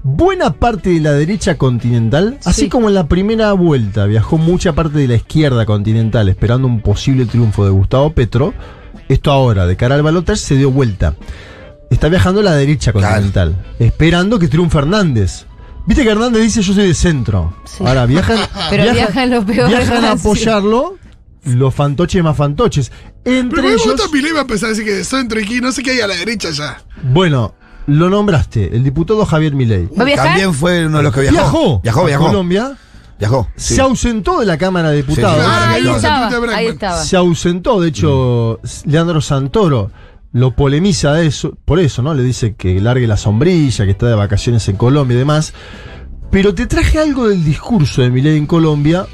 Buena 0.05 0.53
parte 0.53 0.91
de 0.91 1.01
la 1.01 1.13
derecha 1.13 1.57
continental, 1.59 2.39
así 2.45 2.63
Sí. 2.63 2.69
como 2.69 2.89
en 2.89 2.95
la 2.95 3.09
primera 3.09 3.53
vuelta 3.53 4.07
viajó 4.07 4.39
mucha 4.39 4.73
parte 4.73 4.97
de 4.99 5.09
la 5.09 5.17
izquierda 5.17 5.67
continental 5.67 6.29
esperando 6.29 6.69
un 6.69 6.81
posible 6.81 7.27
triunfo 7.27 7.65
de 7.65 7.71
Gustavo 7.73 8.13
Petro, 8.13 8.55
esto 9.09 9.33
ahora, 9.33 9.67
de 9.67 9.77
cara 9.77 9.97
al 9.97 10.03
balotaje, 10.05 10.39
se 10.39 10.57
dio 10.57 10.71
vuelta. 10.71 11.15
Está 11.91 12.09
viajando 12.09 12.43
la 12.43 12.55
derecha 12.55 12.93
Claro. 12.93 13.09
continental, 13.09 13.57
esperando 13.81 14.39
que 14.39 14.47
triunfe 14.47 14.79
Hernández. 14.79 15.47
Viste 15.87 16.05
que 16.05 16.11
Hernández 16.11 16.43
dice 16.43 16.63
yo 16.63 16.73
soy 16.75 16.87
de 16.87 16.95
centro. 16.95 17.57
Sí. 17.65 17.83
Ahora 17.85 18.07
viajan, 18.07 18.39
Pero 18.71 18.93
viajan 18.93 19.31
los 19.31 19.45
peores, 19.45 19.69
viajan 19.77 20.05
a 20.05 20.13
sí. 20.17 20.21
apoyarlo 20.21 20.95
los 21.45 21.75
fantoches 21.75 22.23
más 22.23 22.37
fantoches. 22.37 22.91
Entre 23.25 23.63
Pero 23.63 23.75
ellos. 23.75 24.11
Milei 24.13 24.33
va 24.33 24.39
a 24.39 24.43
empezar 24.43 24.67
a 24.67 24.71
decir 24.71 24.85
que 24.85 24.93
de 24.95 25.05
centro 25.05 25.41
y 25.41 25.47
que 25.47 25.61
no 25.61 25.73
sé 25.73 25.83
qué 25.83 25.93
hay 25.93 26.01
a 26.01 26.07
la 26.07 26.15
derecha 26.17 26.51
ya. 26.51 26.83
Bueno, 27.03 27.55
lo 27.87 28.11
nombraste, 28.11 28.75
el 28.77 28.85
diputado 28.85 29.25
Javier 29.25 29.55
Milei. 29.55 29.87
¿Va 29.99 30.03
a 30.03 30.05
viajar? 30.05 30.27
También 30.27 30.55
fue 30.55 30.87
uno 30.87 30.99
de 30.99 31.03
los 31.05 31.15
que 31.15 31.21
viajó. 31.23 31.41
Viajó, 31.41 31.81
Viajó, 31.83 32.01
a 32.03 32.07
viajó. 32.07 32.27
Colombia, 32.27 32.77
Viajó. 33.19 33.49
sí. 33.57 33.75
se 33.77 33.81
ausentó 33.81 34.41
de 34.41 34.47
la 34.47 34.59
Cámara 34.59 34.91
de 34.91 34.97
Diputados. 34.99 35.37
Sí, 35.37 35.43
Ah, 35.51 35.71
ahí 35.73 35.89
estaba, 35.89 36.29
ahí 36.55 36.67
estaba. 36.67 37.03
Se 37.03 37.17
ausentó, 37.17 37.81
de 37.81 37.89
hecho, 37.89 38.61
Leandro 38.85 39.21
Santoro 39.21 39.91
lo 40.33 40.55
polemiza 40.55 41.15
de 41.15 41.27
eso, 41.27 41.57
por 41.65 41.81
eso, 41.81 42.03
¿no? 42.03 42.13
Le 42.13 42.23
dice 42.23 42.55
que 42.55 42.81
largue 42.81 43.07
la 43.07 43.17
sombrilla, 43.17 43.87
que 43.87 43.91
está 43.93 44.07
de 44.07 44.15
vacaciones 44.15 44.69
en 44.69 44.77
Colombia 44.77 45.15
y 45.15 45.19
demás. 45.19 45.55
Pero 46.31 46.55
te 46.55 46.67
traje 46.67 46.99
algo 46.99 47.29
del 47.29 47.43
discurso 47.43 48.03
de 48.03 48.11
Milei 48.11 48.37
en 48.37 48.45
Colombia, 48.47 49.07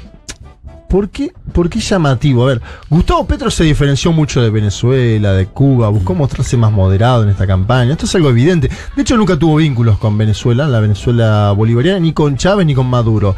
¿por 0.95 1.09
qué, 1.09 1.33
¿por 1.51 1.69
qué 1.69 1.81
llamativo? 1.81 2.43
A 2.43 2.47
ver, 2.47 2.61
Gustavo 2.89 3.27
Petro 3.27 3.51
se 3.51 3.65
diferenció 3.65 4.13
mucho 4.13 4.41
de 4.41 4.49
Venezuela, 4.49 5.33
de 5.33 5.47
Cuba, 5.47 5.89
buscó 5.89 6.15
mostrarse 6.15 6.55
más 6.55 6.71
moderado 6.71 7.23
en 7.23 7.27
esta 7.27 7.45
campaña. 7.45 7.91
Esto 7.91 8.05
es 8.05 8.15
algo 8.15 8.29
evidente. 8.29 8.69
De 8.95 9.01
hecho, 9.01 9.17
nunca 9.17 9.37
tuvo 9.37 9.57
vínculos 9.57 9.97
con 9.97 10.17
Venezuela, 10.17 10.69
la 10.69 10.79
Venezuela 10.79 11.51
bolivariana, 11.51 11.99
ni 11.99 12.13
con 12.13 12.37
Chávez 12.37 12.65
ni 12.65 12.73
con 12.73 12.89
Maduro. 12.89 13.35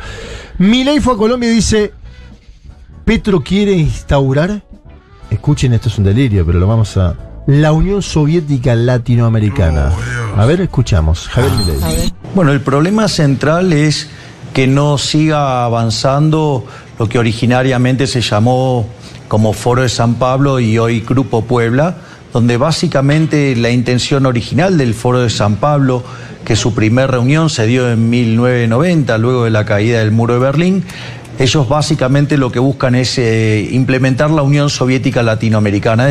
Milei 0.59 0.99
fue 0.99 1.15
a 1.15 1.17
Colombia 1.17 1.51
y 1.51 1.55
dice: 1.55 1.93
Petro 3.03 3.41
quiere 3.41 3.71
instaurar, 3.71 4.61
escuchen, 5.31 5.73
esto 5.73 5.89
es 5.89 5.97
un 5.97 6.03
delirio, 6.03 6.45
pero 6.45 6.59
lo 6.59 6.67
vamos 6.67 6.95
a. 6.97 7.15
La 7.47 7.71
Unión 7.71 8.03
Soviética 8.03 8.75
Latinoamericana. 8.75 9.91
a 10.37 10.45
ver, 10.45 10.61
escuchamos. 10.61 11.27
Javier 11.27 11.53
Milei. 11.53 12.13
Bueno, 12.35 12.51
el 12.51 12.61
problema 12.61 13.07
central 13.07 13.73
es 13.73 14.09
que 14.53 14.67
no 14.67 14.97
siga 14.97 15.65
avanzando 15.65 16.65
lo 16.99 17.07
que 17.07 17.19
originariamente 17.19 18.07
se 18.07 18.21
llamó 18.21 18.87
como 19.27 19.53
Foro 19.53 19.81
de 19.81 19.89
San 19.89 20.15
Pablo 20.15 20.59
y 20.59 20.77
hoy 20.77 21.01
Grupo 21.01 21.43
Puebla, 21.43 21.97
donde 22.33 22.57
básicamente 22.57 23.55
la 23.55 23.69
intención 23.69 24.25
original 24.25 24.77
del 24.77 24.93
Foro 24.93 25.19
de 25.19 25.29
San 25.29 25.57
Pablo, 25.57 26.03
que 26.45 26.55
su 26.55 26.73
primera 26.73 27.07
reunión 27.07 27.49
se 27.49 27.67
dio 27.67 27.89
en 27.91 28.09
1990, 28.09 29.17
luego 29.17 29.43
de 29.43 29.49
la 29.49 29.65
caída 29.65 29.99
del 29.99 30.11
muro 30.11 30.35
de 30.35 30.39
Berlín, 30.39 30.83
ellos 31.39 31.69
básicamente 31.69 32.37
lo 32.37 32.51
que 32.51 32.59
buscan 32.59 32.95
es 32.95 33.17
eh, 33.17 33.67
implementar 33.71 34.31
la 34.31 34.41
Unión 34.41 34.69
Soviética 34.69 35.21
Latinoamericana. 35.21 36.09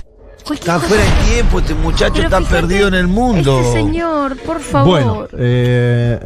Está 0.52 0.78
fuera 0.78 1.02
de 1.02 1.32
tiempo, 1.32 1.58
este 1.58 1.74
muchacho 1.74 2.12
Pero 2.14 2.24
está 2.26 2.38
fíjate, 2.38 2.54
perdido 2.54 2.88
en 2.88 2.94
el 2.94 3.08
mundo. 3.08 3.60
Este 3.60 3.72
señor, 3.72 4.36
por 4.38 4.60
favor. 4.60 4.88
Bueno, 4.88 5.26
eh, 5.36 6.20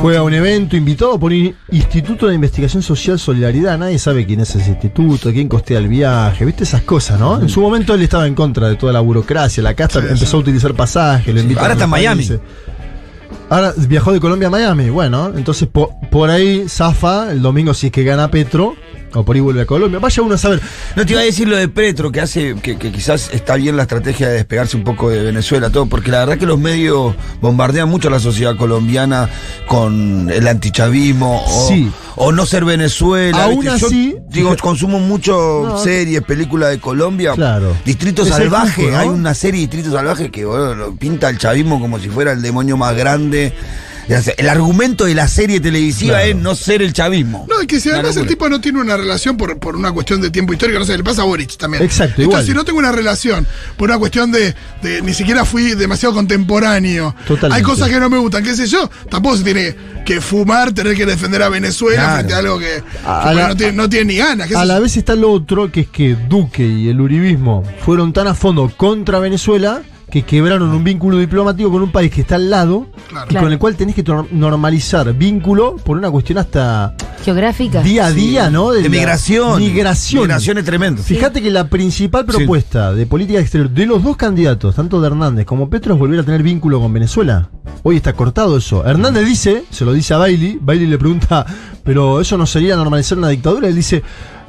fue 0.00 0.16
a 0.16 0.22
un 0.22 0.34
evento 0.34 0.76
invitado 0.76 1.18
por 1.18 1.32
el 1.32 1.54
Instituto 1.70 2.26
de 2.26 2.34
Investigación 2.34 2.82
Social 2.82 3.18
Solidaridad. 3.18 3.78
Nadie 3.78 3.98
sabe 3.98 4.26
quién 4.26 4.40
es 4.40 4.54
ese 4.54 4.70
instituto, 4.70 5.30
quién 5.32 5.48
costea 5.48 5.78
el 5.78 5.88
viaje, 5.88 6.44
viste 6.44 6.64
esas 6.64 6.82
cosas, 6.82 7.18
¿no? 7.18 7.40
En 7.40 7.48
su 7.48 7.60
momento 7.60 7.94
él 7.94 8.02
estaba 8.02 8.26
en 8.26 8.34
contra 8.34 8.68
de 8.68 8.76
toda 8.76 8.92
la 8.92 9.00
burocracia, 9.00 9.62
la 9.62 9.74
casta 9.74 10.00
empezó 10.00 10.36
a 10.36 10.40
utilizar 10.40 10.74
pasajes, 10.74 11.34
lo 11.34 11.40
Ahora 11.58 11.70
a 11.70 11.72
está 11.72 11.84
en 11.84 11.90
Miami. 11.90 12.22
países. 12.26 12.40
Ahora 13.50 13.72
viajó 13.88 14.12
de 14.12 14.20
Colombia 14.20 14.48
a 14.48 14.50
Miami. 14.50 14.90
Bueno, 14.90 15.32
entonces 15.34 15.68
po- 15.68 15.98
por 16.10 16.28
ahí 16.30 16.64
zafa 16.68 17.32
el 17.32 17.40
domingo 17.40 17.72
si 17.72 17.86
es 17.86 17.92
que 17.92 18.04
gana 18.04 18.30
Petro, 18.30 18.74
o 19.14 19.24
por 19.24 19.34
ahí 19.36 19.40
vuelve 19.40 19.62
a 19.62 19.66
Colombia. 19.66 19.98
Vaya 19.98 20.22
uno 20.22 20.34
a 20.34 20.38
saber. 20.38 20.60
No 20.96 21.04
te 21.06 21.12
iba 21.12 21.20
a 21.20 21.24
decir 21.24 21.48
lo 21.48 21.56
de 21.56 21.68
Petro, 21.68 22.12
que 22.12 22.20
hace, 22.20 22.54
que, 22.62 22.76
que 22.78 22.92
quizás 22.92 23.30
está 23.32 23.56
bien 23.56 23.76
la 23.76 23.82
estrategia 23.82 24.28
de 24.28 24.34
despegarse 24.34 24.76
un 24.76 24.84
poco 24.84 25.10
de 25.10 25.22
Venezuela, 25.22 25.70
todo, 25.70 25.86
porque 25.86 26.10
la 26.10 26.20
verdad 26.20 26.38
que 26.38 26.46
los 26.46 26.58
medios 26.58 27.14
bombardean 27.40 27.88
mucho 27.88 28.08
a 28.08 28.10
la 28.10 28.20
sociedad 28.20 28.56
colombiana 28.56 29.28
con 29.66 30.30
el 30.30 30.46
antichavismo 30.48 31.42
o, 31.46 31.68
Sí. 31.68 31.90
o 32.16 32.32
no 32.32 32.46
ser 32.46 32.64
Venezuela. 32.64 33.44
Aún 33.44 33.60
¿viste? 33.60 33.78
Yo, 33.78 33.86
así- 33.86 34.16
digo, 34.30 34.56
consumo 34.60 34.98
mucho 34.98 35.62
No. 35.64 35.78
series, 35.78 36.22
películas 36.22 36.70
de 36.70 36.78
Colombia. 36.78 37.32
Claro. 37.34 37.76
Distrito 37.84 38.22
Es 38.22 38.28
Salvaje, 38.28 38.94
hay 38.94 39.08
una 39.08 39.34
serie 39.34 39.60
Distrito 39.62 39.90
Salvaje 39.92 40.30
que 40.30 40.44
bueno, 40.44 40.96
pinta 40.98 41.28
el 41.28 41.38
chavismo 41.38 41.80
como 41.80 41.98
si 41.98 42.08
fuera 42.08 42.32
el 42.32 42.42
demonio 42.42 42.76
más 42.76 42.96
grande. 42.96 43.52
El 44.08 44.48
argumento 44.48 45.04
de 45.04 45.14
la 45.14 45.28
serie 45.28 45.60
televisiva 45.60 46.16
Claro. 46.16 46.30
es 46.30 46.36
no 46.36 46.54
ser 46.54 46.80
el 46.82 46.92
chavismo. 46.92 47.46
No, 47.48 47.62
y 47.62 47.66
que 47.66 47.78
si 47.78 47.90
además 47.90 48.16
el 48.16 48.26
tipo 48.26 48.48
no 48.48 48.60
tiene 48.60 48.80
una 48.80 48.96
relación 48.96 49.36
por, 49.36 49.58
por 49.58 49.76
una 49.76 49.92
cuestión 49.92 50.20
de 50.22 50.30
tiempo 50.30 50.52
histórico, 50.54 50.78
no 50.78 50.84
sé, 50.86 50.96
le 50.96 51.04
pasa 51.04 51.22
a 51.22 51.24
Boric 51.26 51.56
también. 51.58 51.82
Exacto, 51.82 52.22
Entonces, 52.22 52.24
igual. 52.24 52.46
si 52.46 52.52
no 52.54 52.64
tengo 52.64 52.78
una 52.78 52.90
relación 52.92 53.46
por 53.76 53.90
una 53.90 53.98
cuestión 53.98 54.32
de, 54.32 54.54
de 54.82 55.02
ni 55.02 55.12
siquiera 55.12 55.44
fui 55.44 55.74
demasiado 55.74 56.14
contemporáneo, 56.14 57.14
Totalmente. 57.26 57.56
hay 57.56 57.62
cosas 57.62 57.88
que 57.90 58.00
no 58.00 58.08
me 58.08 58.18
gustan, 58.18 58.42
qué 58.42 58.54
sé 58.56 58.66
yo, 58.66 58.88
tampoco 59.10 59.36
se 59.36 59.44
tiene 59.44 59.74
que 60.06 60.20
fumar, 60.22 60.72
tener 60.72 60.96
que 60.96 61.04
defender 61.04 61.42
a 61.42 61.48
Venezuela 61.50 61.96
Claro. 62.02 62.14
frente 62.16 62.34
a 62.34 62.38
algo 62.38 62.58
que, 62.58 62.82
A 63.06 63.26
que 63.28 63.34
la- 63.34 63.48
no, 63.48 63.56
tiene, 63.56 63.72
no 63.72 63.88
tiene 63.90 64.04
ni 64.06 64.16
ganas. 64.16 64.46
qué 64.48 64.54
sé 64.54 64.60
A 64.60 64.64
la 64.64 64.76
yo. 64.76 64.82
vez 64.82 64.96
está 64.96 65.14
lo 65.14 65.30
otro, 65.32 65.70
que 65.70 65.80
es 65.80 65.88
que 65.88 66.16
Duque 66.28 66.66
y 66.66 66.88
el 66.88 67.00
uribismo 67.00 67.62
fueron 67.84 68.12
tan 68.14 68.26
a 68.26 68.34
fondo 68.34 68.72
contra 68.76 69.18
Venezuela 69.18 69.82
que 70.10 70.22
quebraron 70.22 70.70
un 70.70 70.82
vínculo 70.84 71.18
diplomático 71.18 71.70
con 71.70 71.82
un 71.82 71.92
país 71.92 72.10
que 72.10 72.22
está 72.22 72.36
al 72.36 72.48
lado 72.50 72.86
Claro. 73.08 73.26
y 73.30 73.34
con 73.36 73.52
el 73.52 73.58
cual 73.58 73.74
tenés 73.76 73.94
que 73.94 74.04
normalizar 74.32 75.12
vínculo 75.14 75.76
por 75.76 75.96
una 75.96 76.10
cuestión 76.10 76.38
hasta 76.38 76.94
Geográfica. 77.24 77.82
día 77.82 78.06
a 78.06 78.12
día, 78.12 78.50
¿no? 78.50 78.70
De 78.72 78.88
migración. 78.88 79.58
Migración. 79.60 80.22
Migración 80.22 80.58
es 80.58 80.64
tremendo. 80.64 81.02
Fíjate 81.02 81.42
que 81.42 81.50
la 81.50 81.68
principal 81.68 82.24
propuesta 82.24 82.92
de 82.92 83.06
política 83.06 83.40
exterior 83.40 83.70
de 83.70 83.86
los 83.86 84.02
dos 84.02 84.16
candidatos, 84.16 84.74
tanto 84.74 85.00
de 85.00 85.06
Hernández 85.08 85.44
como 85.46 85.68
Petro, 85.68 85.94
es 85.94 85.98
volver 86.00 86.20
a 86.20 86.22
tener 86.22 86.42
vínculo 86.42 86.80
con 86.80 86.92
Venezuela. 86.92 87.50
Hoy 87.82 87.96
está 87.96 88.12
cortado 88.12 88.56
eso. 88.56 88.84
Hernández 88.86 89.26
dice, 89.26 89.64
se 89.70 89.84
lo 89.84 89.92
dice 89.92 90.14
a 90.14 90.18
Bailey, 90.18 90.58
Bailey 90.60 90.86
le 90.86 90.98
pregunta, 90.98 91.44
pero 91.84 92.20
eso 92.20 92.36
no 92.38 92.46
sería 92.46 92.76
normalizar 92.76 93.18
una 93.18 93.28
dictadura. 93.28 93.68
Él 93.68 93.74
dice, 93.74 94.02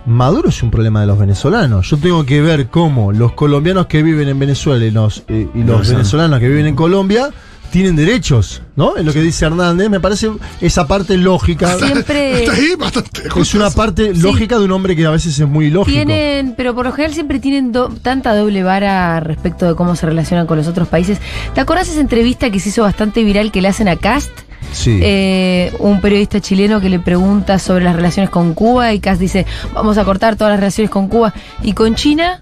Maduro 0.05 0.49
es 0.49 0.63
un 0.63 0.71
problema 0.71 1.01
de 1.01 1.07
los 1.07 1.19
venezolanos. 1.19 1.89
Yo 1.89 1.97
tengo 1.97 2.25
que 2.25 2.41
ver 2.41 2.67
cómo 2.67 3.11
los 3.11 3.33
colombianos 3.33 3.85
que 3.87 4.01
viven 4.03 4.27
en 4.29 4.39
Venezuela 4.39 4.83
y 4.85 4.91
los, 4.91 5.23
eh, 5.27 5.47
y 5.53 5.63
los 5.63 5.87
venezolanos 5.89 6.39
que 6.39 6.47
viven 6.49 6.65
en 6.67 6.75
Colombia 6.75 7.29
tienen 7.71 7.95
derechos, 7.95 8.63
¿no? 8.75 8.97
Es 8.97 9.05
lo 9.05 9.13
que 9.13 9.21
dice 9.21 9.45
Hernández. 9.45 9.89
Me 9.91 9.99
parece 9.99 10.31
esa 10.59 10.87
parte 10.87 11.15
lógica. 11.17 11.77
Siempre 11.77 12.39
Está 12.43 12.53
ahí 12.53 12.73
bastante. 12.75 13.21
Es 13.39 13.53
una 13.53 13.69
parte 13.69 14.15
lógica 14.15 14.57
de 14.57 14.65
un 14.65 14.71
hombre 14.71 14.95
que 14.95 15.05
a 15.05 15.11
veces 15.11 15.37
es 15.39 15.47
muy 15.47 15.69
lógico. 15.69 15.93
tienen, 15.95 16.55
pero 16.57 16.73
por 16.73 16.85
lo 16.87 16.91
general 16.91 17.13
siempre 17.13 17.37
tienen 17.39 17.71
do- 17.71 17.89
tanta 18.01 18.35
doble 18.35 18.63
vara 18.63 19.19
respecto 19.19 19.67
de 19.67 19.75
cómo 19.75 19.95
se 19.95 20.07
relacionan 20.07 20.47
con 20.47 20.57
los 20.57 20.67
otros 20.67 20.87
países. 20.87 21.19
¿Te 21.53 21.61
acordás 21.61 21.87
esa 21.89 22.01
entrevista 22.01 22.49
que 22.49 22.59
se 22.59 22.69
hizo 22.69 22.81
bastante 22.81 23.23
viral 23.23 23.51
que 23.51 23.61
le 23.61 23.67
hacen 23.67 23.87
a 23.87 23.95
Cast? 23.97 24.31
Sí. 24.71 24.99
Eh, 25.01 25.73
un 25.79 25.99
periodista 26.01 26.39
chileno 26.39 26.79
que 26.79 26.89
le 26.89 26.99
pregunta 26.99 27.59
sobre 27.59 27.83
las 27.83 27.95
relaciones 27.95 28.29
con 28.29 28.53
Cuba 28.53 28.93
y 28.93 28.99
Cast 28.99 29.19
dice, 29.19 29.45
vamos 29.73 29.97
a 29.97 30.05
cortar 30.05 30.35
todas 30.35 30.51
las 30.51 30.59
relaciones 30.59 30.91
con 30.91 31.07
Cuba 31.07 31.33
y 31.63 31.73
con 31.73 31.95
China. 31.95 32.41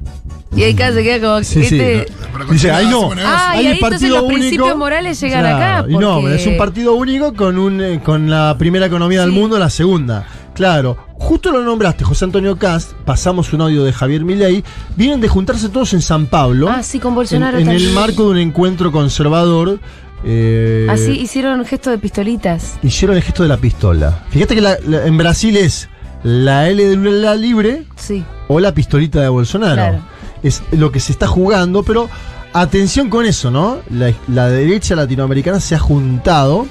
Y 0.56 0.64
ahí 0.64 0.74
Cast 0.76 0.96
se 0.96 1.04
queda 1.04 1.28
como, 1.28 1.44
Sí, 1.44 1.62
este, 1.62 2.08
Dice, 2.50 2.68
China 2.68 2.78
ahí 2.78 2.88
no. 2.88 3.12
Ah, 3.26 3.52
ahí 3.52 3.66
un 3.68 3.74
entonces 3.74 3.80
partido 4.00 4.18
los 4.22 4.32
principios 4.32 4.64
único. 4.66 4.78
morales 4.78 5.20
llegan 5.20 5.42
Claro, 5.42 5.58
acá. 5.58 5.86
Y 5.90 5.98
no, 5.98 6.28
es 6.30 6.48
un 6.48 6.58
partido 6.58 6.94
único 6.96 7.34
con 7.34 7.58
un 7.58 7.82
eh, 7.82 8.02
con 8.04 8.30
la 8.30 8.56
primera 8.58 8.86
economía 8.86 9.22
del 9.22 9.32
mundo, 9.32 9.60
la 9.60 9.70
segunda. 9.70 10.26
Claro, 10.54 10.98
justo 11.20 11.52
lo 11.52 11.62
nombraste, 11.64 12.04
José 12.04 12.26
Antonio 12.26 12.58
Cast, 12.58 12.94
pasamos 13.06 13.54
un 13.54 13.62
audio 13.62 13.84
de 13.84 13.94
Javier 13.94 14.24
Milei, 14.26 14.64
vienen 14.96 15.22
de 15.22 15.28
juntarse 15.28 15.70
todos 15.70 15.94
en 15.94 16.02
San 16.02 16.26
Pablo. 16.26 16.68
Ah, 16.68 16.82
sí, 16.82 16.98
con 16.98 17.12
en, 17.12 17.16
Bolsonaro 17.16 17.60
en 17.60 17.70
el 17.70 17.92
marco 17.92 18.24
de 18.24 18.30
un 18.32 18.38
encuentro 18.40 18.92
conservador. 18.92 19.80
Eh, 20.24 20.88
Así 20.90 21.12
hicieron 21.12 21.64
gesto 21.66 21.90
de 21.90 21.98
pistolitas. 21.98 22.78
hicieron 22.82 23.16
el 23.18 23.24
gesto 23.24 23.44
de 23.44 23.50
la 23.50 23.58
pistola. 23.58 24.24
Fíjate 24.30 24.56
que 24.56 24.62
la- 24.62 24.78
la- 24.86 25.06
en 25.06 25.18
Brasil 25.18 25.56
es 25.58 25.90
la 26.24 26.68
L 26.70 26.84
de 26.84 26.96
Lula 26.96 27.36
libre 27.36 27.84
Sí. 27.96 28.24
o 28.48 28.60
la 28.60 28.74
pistolita 28.74 29.22
de 29.22 29.30
Bolsonaro. 29.30 29.76
Claro. 29.76 30.00
Es 30.44 30.62
lo 30.72 30.92
que 30.92 31.00
se 31.00 31.12
está 31.12 31.28
jugando, 31.28 31.84
pero 31.84 32.10
atención 32.54 33.10
con 33.10 33.26
eso, 33.26 33.52
¿no? 33.52 33.80
La, 33.92 34.14
la 34.28 34.50
derecha 34.50 34.96
latinoamericana 34.96 35.60
se 35.60 35.76
ha 35.76 35.80
juntado. 35.80 36.68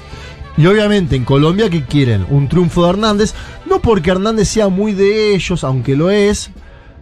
Y 0.57 0.65
obviamente 0.65 1.15
en 1.15 1.23
Colombia 1.23 1.69
que 1.69 1.83
quieren 1.85 2.25
un 2.31 2.47
triunfo 2.49 2.83
de 2.83 2.89
Hernández, 2.89 3.35
no 3.69 3.79
porque 3.79 4.09
Hernández 4.09 4.47
sea 4.47 4.69
muy 4.69 4.93
de 4.93 5.35
ellos, 5.35 5.63
aunque 5.63 5.95
lo 5.95 6.09
es, 6.09 6.49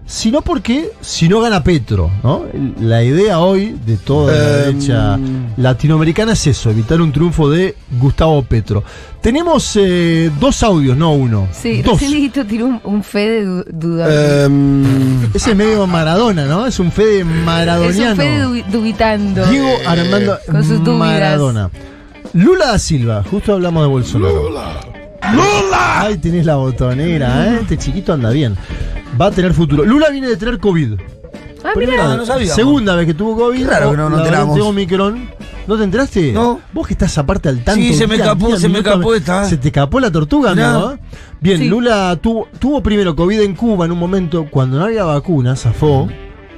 sino 0.07 0.41
porque 0.41 0.91
si 1.01 1.27
no 1.27 1.41
gana 1.41 1.63
Petro, 1.63 2.12
¿no? 2.24 2.43
La 2.79 3.03
idea 3.03 3.39
hoy 3.39 3.75
de 3.85 3.97
toda 3.97 4.31
la 4.33 4.39
Em. 4.67 4.75
derecha 4.79 5.19
latinoamericana 5.57 6.33
es 6.33 6.45
eso, 6.47 6.69
evitar 6.69 7.01
un 7.01 7.12
triunfo 7.12 7.50
de 7.50 7.75
Gustavo 8.00 8.43
Petro. 8.43 8.83
Tenemos 9.21 9.71
eh, 9.81 10.29
dos 10.39 10.62
audios, 10.62 10.95
no 10.95 11.13
uno. 11.13 11.47
Sí, 11.51 11.81
dos. 11.81 12.00
recién 12.00 12.31
tiró 12.47 12.67
un, 12.67 12.79
un 12.83 13.03
fe 13.03 13.29
de 13.29 13.45
du- 13.45 13.65
duda. 13.71 14.45
Em, 14.45 15.24
Ese 15.33 15.51
es 15.51 15.55
medio 15.57 15.88
Maradona, 15.88 16.45
¿no? 16.45 16.67
Es 16.67 16.79
un 16.79 16.91
Fede 16.91 17.21
es 17.21 17.25
maradoniano. 17.25 18.12
un 18.12 18.17
fe 18.17 18.29
de 18.29 18.41
du- 18.43 18.63
dubitando. 18.71 19.45
Diego 19.47 19.69
Armando 19.88 20.38
Con 20.45 20.63
sus 20.63 20.83
dudas. 20.83 21.00
Maradona. 21.00 21.69
Lula 22.33 22.67
da 22.67 22.79
Silva, 22.79 23.24
justo 23.29 23.53
hablamos 23.53 23.81
de 23.83 23.88
Bolsonaro. 23.89 24.50
Lula. 24.50 26.01
Ahí 26.01 26.17
tenés 26.17 26.45
la 26.45 26.55
botonera, 26.57 27.47
¿eh? 27.47 27.59
Este 27.62 27.77
chiquito 27.77 28.13
anda 28.13 28.29
bien. 28.29 28.55
Va 29.19 29.27
a 29.27 29.31
tener 29.31 29.53
futuro. 29.53 29.85
Lula 29.85 30.09
viene 30.09 30.27
de 30.27 30.38
tener 30.38 30.59
COVID. 30.59 30.93
Ah, 31.63 31.69
Primera- 31.74 32.03
mira. 32.03 32.17
no 32.17 32.25
sabíamos. 32.25 32.55
Segunda 32.55 32.95
vez 32.95 33.07
que 33.07 33.13
tuvo 33.13 33.35
COVID. 33.38 33.63
Qué 33.65 33.71
raro 33.71 33.91
que 33.91 33.97
no 33.97 34.03
nos 34.09 34.19
la 34.19 34.25
enteramos. 34.25 34.50
variante 34.50 34.69
Omicron. 34.69 35.29
¿No 35.67 35.77
te 35.77 35.83
enteraste? 35.83 36.31
No. 36.31 36.59
Vos 36.74 36.85
que 36.85 36.93
estás 36.93 37.17
aparte 37.17 37.50
al 37.50 37.63
tanto. 37.63 37.81
Sí, 37.81 37.93
se 37.95 38.05
me 38.05 38.15
día, 38.15 38.25
escapó, 38.25 38.47
día, 38.47 38.57
se 38.57 38.67
me 38.67 38.74
minuto, 38.74 38.89
escapó 38.91 39.15
esta. 39.15 39.45
Se 39.45 39.57
te 39.57 39.69
escapó 39.69 40.00
la 40.00 40.12
tortuga. 40.12 40.53
¿eh? 40.55 40.97
Bien, 41.41 41.57
Sí. 41.57 41.67
Lula 41.67 42.15
tuvo, 42.21 42.47
tuvo 42.59 42.83
primero 42.83 43.15
COVID 43.15 43.41
en 43.41 43.55
Cuba 43.55 43.85
en 43.85 43.91
un 43.93 43.97
momento 43.97 44.45
cuando 44.51 44.77
no 44.77 44.85
había 44.85 45.03
vacuna, 45.05 45.55
zafó. 45.55 46.07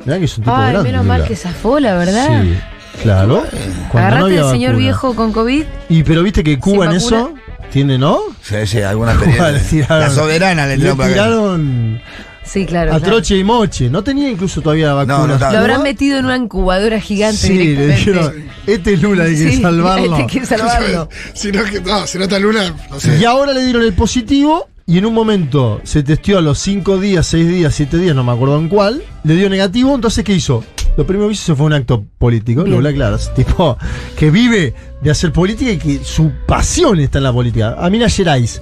Mirá 0.04 0.20
que 0.20 0.25
es 0.25 0.38
un 0.38 0.44
tipo 0.44 0.56
Ay, 0.56 0.72
grande. 0.74 0.92
menos 0.92 1.06
mal 1.06 1.18
Lula. 1.20 1.27
que 1.30 1.36
zafó, 1.38 1.80
la 1.80 1.96
verdad. 1.96 2.44
Sí, 2.44 2.54
claro. 3.01 3.44
Cuando 3.44 3.94
no 3.94 3.98
Agarrate 4.00 4.24
había 4.25 4.42
al 4.44 4.51
señor 4.51 4.72
vacuna. 4.72 4.84
viejo 4.86 5.16
con 5.16 5.32
COVID. 5.32 5.63
Y 5.88 6.04
pero 6.04 6.22
viste 6.24 6.44
que 6.44 6.60
Cuba 6.60 6.86
en 6.86 6.92
vacuna. 6.96 6.98
eso 6.98 7.34
tiene, 7.72 7.98
¿no? 7.98 8.20
sí, 8.42 8.56
sí, 8.66 8.82
alguna 8.82 9.13
Cuba 9.18 9.25
le 9.51 9.58
experiencia. 9.60 9.88
tiraron- 9.88 10.00
La 10.00 10.10
soberana 10.10 10.66
le 10.66 10.72
Le 10.74 10.77
tiraron 10.80 10.98
para 10.98 11.10
acá. 11.13 11.24
tiraron 11.24 12.01
Sí, 12.48 12.66
claro. 12.66 12.94
a 12.94 13.00
claro. 13.00 13.16
troche 13.16 13.38
y 13.38 13.44
moche. 13.44 13.89
No 13.89 14.04
tenía 14.04 14.30
incluso 14.30 14.62
todavía 14.62 14.94
vacuna. 14.94 15.18
No, 15.18 15.27
no 15.27 15.34
estaba. 15.34 15.54
Lo 15.54 15.60
habrán 15.60 15.84
metido 15.84 16.18
en 16.18 16.25
una 16.25 16.38
incubadora 16.38 17.00
gigante 17.00 17.38
Sí, 17.38 17.75
le 17.75 17.88
dijeron, 17.88 18.34
este 18.66 18.94
es 18.94 19.01
Lula, 19.01 19.25
hay 19.25 19.32
que 19.36 19.51
Sí, 19.51 19.62
salvarlo. 19.62 20.16
Hay 20.16 20.27
que 20.27 20.46
salvarlo. 20.46 21.10
si 21.34 21.51
no, 21.51 21.63
que, 21.66 21.82
no, 21.82 22.08
si 22.08 22.18
no 22.18 22.24
está 22.24 22.39
Lula, 22.39 22.74
no 22.89 23.00
sé. 23.00 23.18
Y 23.20 23.25
ahora 23.25 23.54
le 23.54 23.63
dieron 23.63 23.84
el 23.84 23.94
positivo 23.94 24.68
y 24.86 24.98
en 24.98 25.06
un 25.06 25.13
momento 25.13 25.82
se 25.84 26.01
testeó 26.01 26.38
a 26.38 26.42
los 26.42 26.60
5 26.60 26.98
días, 27.00 27.27
6 27.27 27.48
días, 27.48 27.75
7 27.75 27.98
días, 27.98 28.16
no 28.16 28.24
me 28.24 28.32
acuerdo 28.32 28.58
en 28.58 28.70
cuál, 28.70 29.04
le 29.25 29.36
dio 29.36 29.50
negativo, 29.50 29.94
entonces 29.94 30.24
¿qué 30.24 30.34
hizo? 30.34 30.63
Lo 30.96 31.06
primero 31.06 31.27
que 31.27 31.34
hizo 31.34 31.56
fue 31.58 31.66
un 31.66 31.74
acto 31.74 32.06
político, 32.18 32.63
Bien. 32.63 32.77
Lula, 32.77 32.94
claro, 32.94 33.18
tipo 33.36 33.77
que 34.18 34.32
vive 34.32 34.74
de 35.01 35.12
hacer 35.12 35.34
política 35.34 35.72
y 35.72 35.77
que 35.77 36.04
su 36.06 36.32
pasión 36.48 37.00
está 37.00 37.18
en 37.20 37.25
la 37.25 37.34
política. 37.34 37.75
A 37.77 37.89
Minas 37.89 38.16
Gerais. 38.16 38.62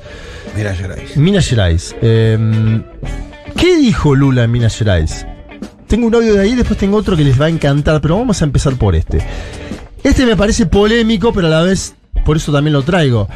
Mira, 0.56 0.74
Gerais. 0.76 1.16
Minas 1.16 1.48
Gerais. 1.48 1.96
eh, 2.02 2.82
¿Qué 3.58 3.78
dijo 3.78 4.16
Lula 4.16 4.44
en 4.44 4.52
Minas 4.52 4.78
Gerais? 4.78 5.26
Tengo 5.88 6.08
un 6.08 6.16
audio 6.16 6.34
de 6.34 6.42
ahí, 6.42 6.56
después 6.56 6.78
tengo 6.78 6.98
otro 6.98 7.16
que 7.16 7.24
les 7.24 7.40
va 7.40 7.46
a 7.46 7.50
encantar, 7.50 8.02
pero 8.02 8.18
vamos 8.18 8.42
a 8.42 8.46
empezar 8.46 8.76
por 8.76 8.96
este. 8.96 9.26
Este 10.04 10.26
me 10.26 10.36
parece 10.36 10.66
polémico, 10.66 11.32
pero 11.32 11.48
a 11.48 11.50
la 11.50 11.62
vez, 11.62 11.96
por 12.26 12.38
eso 12.38 12.52
también 12.52 12.74
lo 12.74 12.84
traigo. 12.84 13.30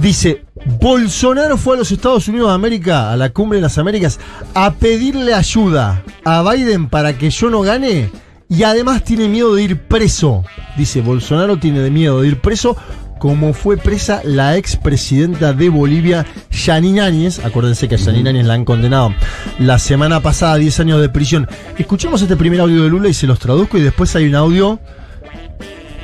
Dice, 0.00 0.44
Bolsonaro 0.80 1.56
fue 1.56 1.76
a 1.76 1.78
los 1.78 1.90
Estados 1.90 2.28
Unidos 2.28 2.48
de 2.48 2.54
América, 2.54 3.12
a 3.12 3.16
la 3.16 3.30
cumbre 3.30 3.58
de 3.58 3.62
las 3.62 3.78
Américas, 3.78 4.20
a 4.54 4.74
pedirle 4.74 5.34
ayuda 5.34 6.02
a 6.24 6.42
Biden 6.42 6.88
para 6.88 7.18
que 7.18 7.30
yo 7.30 7.50
no 7.50 7.62
gane 7.62 8.10
y 8.48 8.62
además 8.62 9.02
tiene 9.04 9.28
miedo 9.28 9.54
de 9.54 9.62
ir 9.62 9.80
preso. 9.82 10.44
Dice, 10.76 11.00
Bolsonaro 11.00 11.58
tiene 11.58 11.90
miedo 11.90 12.20
de 12.20 12.28
ir 12.28 12.40
preso 12.40 12.76
como 13.18 13.52
fue 13.52 13.76
presa 13.76 14.20
la 14.24 14.56
expresidenta 14.56 15.52
de 15.52 15.68
Bolivia, 15.68 16.26
Yanine 16.50 17.00
Áñez. 17.00 17.44
Acuérdense 17.44 17.88
que 17.88 17.96
a 17.96 17.98
Áñez 17.98 18.44
la 18.44 18.54
han 18.54 18.64
condenado 18.64 19.14
la 19.58 19.78
semana 19.78 20.20
pasada 20.20 20.54
a 20.54 20.56
10 20.56 20.80
años 20.80 21.00
de 21.00 21.08
prisión. 21.08 21.48
Escuchemos 21.78 22.20
este 22.22 22.36
primer 22.36 22.60
audio 22.60 22.82
de 22.82 22.88
Lula 22.88 23.08
y 23.08 23.14
se 23.14 23.26
los 23.26 23.38
traduzco 23.38 23.78
y 23.78 23.82
después 23.82 24.14
hay 24.16 24.26
un 24.26 24.34
audio 24.34 24.80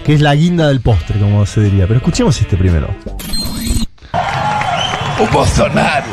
que 0.05 0.15
es 0.15 0.21
la 0.21 0.35
guinda 0.35 0.69
del 0.69 0.81
postre, 0.81 1.19
como 1.19 1.45
se 1.47 1.61
diría. 1.63 1.87
Pero 1.87 1.99
escuchemos 1.99 2.41
este 2.41 2.57
primero. 2.57 2.89
O 5.21 5.27
Bolsonaro, 5.33 6.07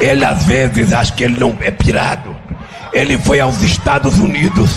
ele 0.00 0.24
às 0.24 0.46
vezes 0.46 0.92
acha 0.92 1.14
que 1.14 1.24
ele 1.24 1.38
não 1.38 1.56
é 1.60 1.70
pirado. 1.70 2.34
Ele 2.92 3.18
foi 3.18 3.40
aos 3.40 3.62
Estados 3.62 4.18
Unidos. 4.18 4.70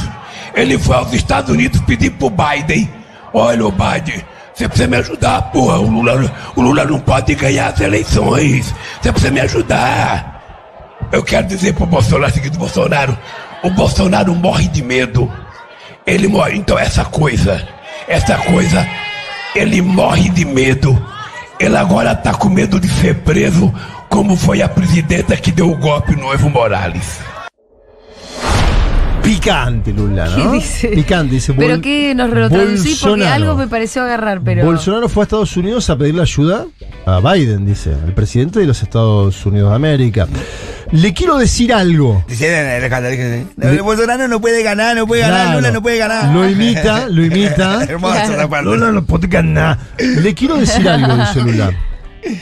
Ele 0.54 0.78
foi 0.78 0.96
aos 0.96 1.14
Estados 1.14 1.50
Unidos 1.50 1.80
pedir 1.82 2.12
pro 2.12 2.30
Biden: 2.30 2.90
Olha, 3.34 3.72
Biden, 3.72 4.22
você 4.54 4.68
precisa 4.68 4.88
me 4.88 4.98
ajudar, 4.98 5.42
porra. 5.52 5.80
O 5.80 5.90
Lula, 5.90 6.32
o 6.56 6.62
Lula 6.62 6.86
não 6.86 7.00
pode 7.00 7.36
ganhar 7.36 7.68
as 7.68 7.80
eleições. 7.80 8.74
Você 9.02 9.12
precisa 9.12 9.32
me 9.32 9.40
ajudar. 9.42 10.42
Eu 11.12 11.24
quero 11.24 11.48
dizer 11.48 11.74
pro 11.74 11.86
Bolsonaro 11.86 12.34
seguinte: 12.34 12.58
Bolsonaro, 12.58 13.18
o 13.64 13.70
Bolsonaro 13.70 14.34
morre 14.36 14.68
de 14.68 14.84
medo. 14.84 15.32
Ele 16.06 16.28
morre. 16.28 16.58
Então, 16.58 16.78
essa 16.78 17.06
coisa, 17.06 17.66
essa 18.08 18.38
coisa, 18.38 18.88
ele 19.56 19.82
morre 19.82 20.30
de 20.30 20.46
medo. 20.46 21.02
Ele 21.60 21.78
agora 21.78 22.16
tá 22.16 22.34
com 22.34 22.50
medo 22.50 22.80
de 22.80 22.90
ser 22.90 23.16
preso, 23.20 23.72
como 24.10 24.36
foi 24.36 24.62
a 24.62 24.70
presidenta 24.70 25.38
que 25.38 25.52
deu 25.52 25.72
o 25.72 25.78
golpe 25.78 26.16
no 26.16 26.34
Evo 26.34 26.50
Morales. 26.50 27.20
Picante, 29.42 29.92
Lula, 29.92 30.26
¿no? 30.30 30.36
¿Qué 30.52 30.58
dice? 30.58 30.88
Picante, 30.90 31.34
dice. 31.36 31.54
Pero 31.54 31.76
Bol- 31.76 31.82
que 31.82 32.14
nos 32.14 32.30
lo 32.30 32.50
traducí 32.50 32.96
porque 33.02 33.28
algo 33.28 33.56
me 33.56 33.68
pareció 33.68 34.04
agarrar, 34.04 34.42
pero. 34.44 34.64
Bolsonaro 34.64 35.10
fue 35.10 35.24
a 35.24 35.26
Estados 35.26 35.58
Unidos 35.58 35.90
a 35.90 35.98
pedirle 35.98 36.22
ayuda 36.22 36.66
a 37.06 37.20
Biden, 37.20 37.66
dice, 37.66 37.92
el 38.06 38.14
presidente 38.14 38.60
de 38.60 38.68
los 38.68 38.82
Estados 38.84 39.44
Unidos 39.46 39.70
de 39.72 39.76
América. 39.76 40.28
Le 40.92 41.14
quiero 41.14 41.38
decir 41.38 41.74
algo. 41.74 42.24
Le- 43.58 43.82
Bolsonaro 43.82 44.28
no 44.28 44.40
puede 44.42 44.62
ganar, 44.62 44.96
no 44.96 45.08
puede 45.08 45.22
ganar, 45.22 45.42
Claro. 45.46 45.58
Lula 45.60 45.72
no 45.72 45.82
puede 45.82 45.98
ganar. 45.98 46.34
Lo 46.34 46.48
imita, 46.50 47.08
lo 47.10 47.26
imita. 47.26 47.84
Hermoso. 47.90 48.62
Lula 48.64 48.92
no 48.92 49.04
puede 49.06 49.28
ganar. 49.28 49.78
Le 49.98 50.34
quiero 50.36 50.58
decir 50.58 50.88
algo, 50.88 51.16
dice 51.18 51.42
Lula. 51.42 51.72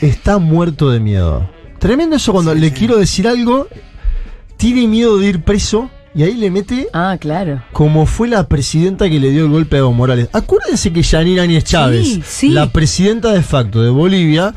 Está 0.01 0.37
muerto 0.37 0.89
de 0.91 0.99
miedo. 0.99 1.49
Tremendo 1.79 2.17
eso 2.17 2.33
cuando 2.33 2.53
le 2.53 2.73
quiero 2.73 2.97
decir 2.97 3.25
algo, 3.27 3.67
tiene 4.57 4.85
miedo 4.87 5.17
de 5.17 5.27
ir 5.27 5.41
preso 5.43 5.89
y 6.15 6.23
ahí 6.23 6.33
le 6.35 6.49
mete 6.51 6.87
Ah, 6.93 7.17
claro. 7.19 7.61
como 7.71 8.05
fue 8.05 8.27
la 8.27 8.47
presidenta 8.47 9.09
que 9.09 9.19
le 9.19 9.29
dio 9.31 9.45
el 9.45 9.51
golpe 9.51 9.75
a 9.75 9.79
Evo 9.79 9.93
Morales. 9.93 10.29
Acuérdense 10.33 10.91
que 10.91 11.01
Yanine 11.03 11.41
Áñez 11.41 11.63
Chávez, 11.63 12.05
Sí, 12.07 12.23
sí. 12.25 12.49
la 12.49 12.71
presidenta 12.71 13.31
de 13.31 13.41
facto 13.43 13.81
de 13.81 13.89
Bolivia, 13.89 14.53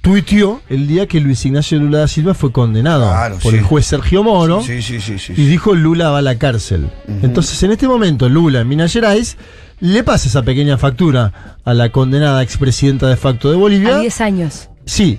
tuiteó 0.00 0.60
el 0.68 0.86
día 0.86 1.06
que 1.06 1.20
Luis 1.20 1.44
Ignacio 1.44 1.78
Lula 1.78 1.98
da 1.98 2.08
Silva 2.08 2.32
fue 2.34 2.52
condenado 2.52 3.08
Claro, 3.08 3.38
por 3.42 3.52
sí. 3.52 3.58
el 3.58 3.64
juez 3.64 3.86
Sergio 3.86 4.22
Moro 4.22 4.62
Sí, 4.62 4.80
sí, 4.82 5.00
sí, 5.00 5.18
sí. 5.18 5.32
y 5.36 5.46
dijo 5.46 5.74
Lula 5.74 6.10
va 6.10 6.18
a 6.18 6.22
la 6.22 6.38
cárcel. 6.38 6.88
Entonces, 7.22 7.60
en 7.62 7.72
este 7.72 7.88
momento, 7.88 8.28
Lula 8.28 8.60
en 8.60 8.68
Minas 8.68 8.92
Gerais 8.92 9.36
le 9.80 10.02
pasa 10.04 10.28
esa 10.28 10.42
pequeña 10.42 10.78
factura 10.78 11.58
a 11.64 11.74
la 11.74 11.90
condenada 11.90 12.42
expresidenta 12.42 13.08
de 13.08 13.16
facto 13.16 13.50
de 13.50 13.56
Bolivia. 13.56 13.96
A 13.96 14.00
10 14.00 14.20
años. 14.20 14.68
Sí, 14.86 15.18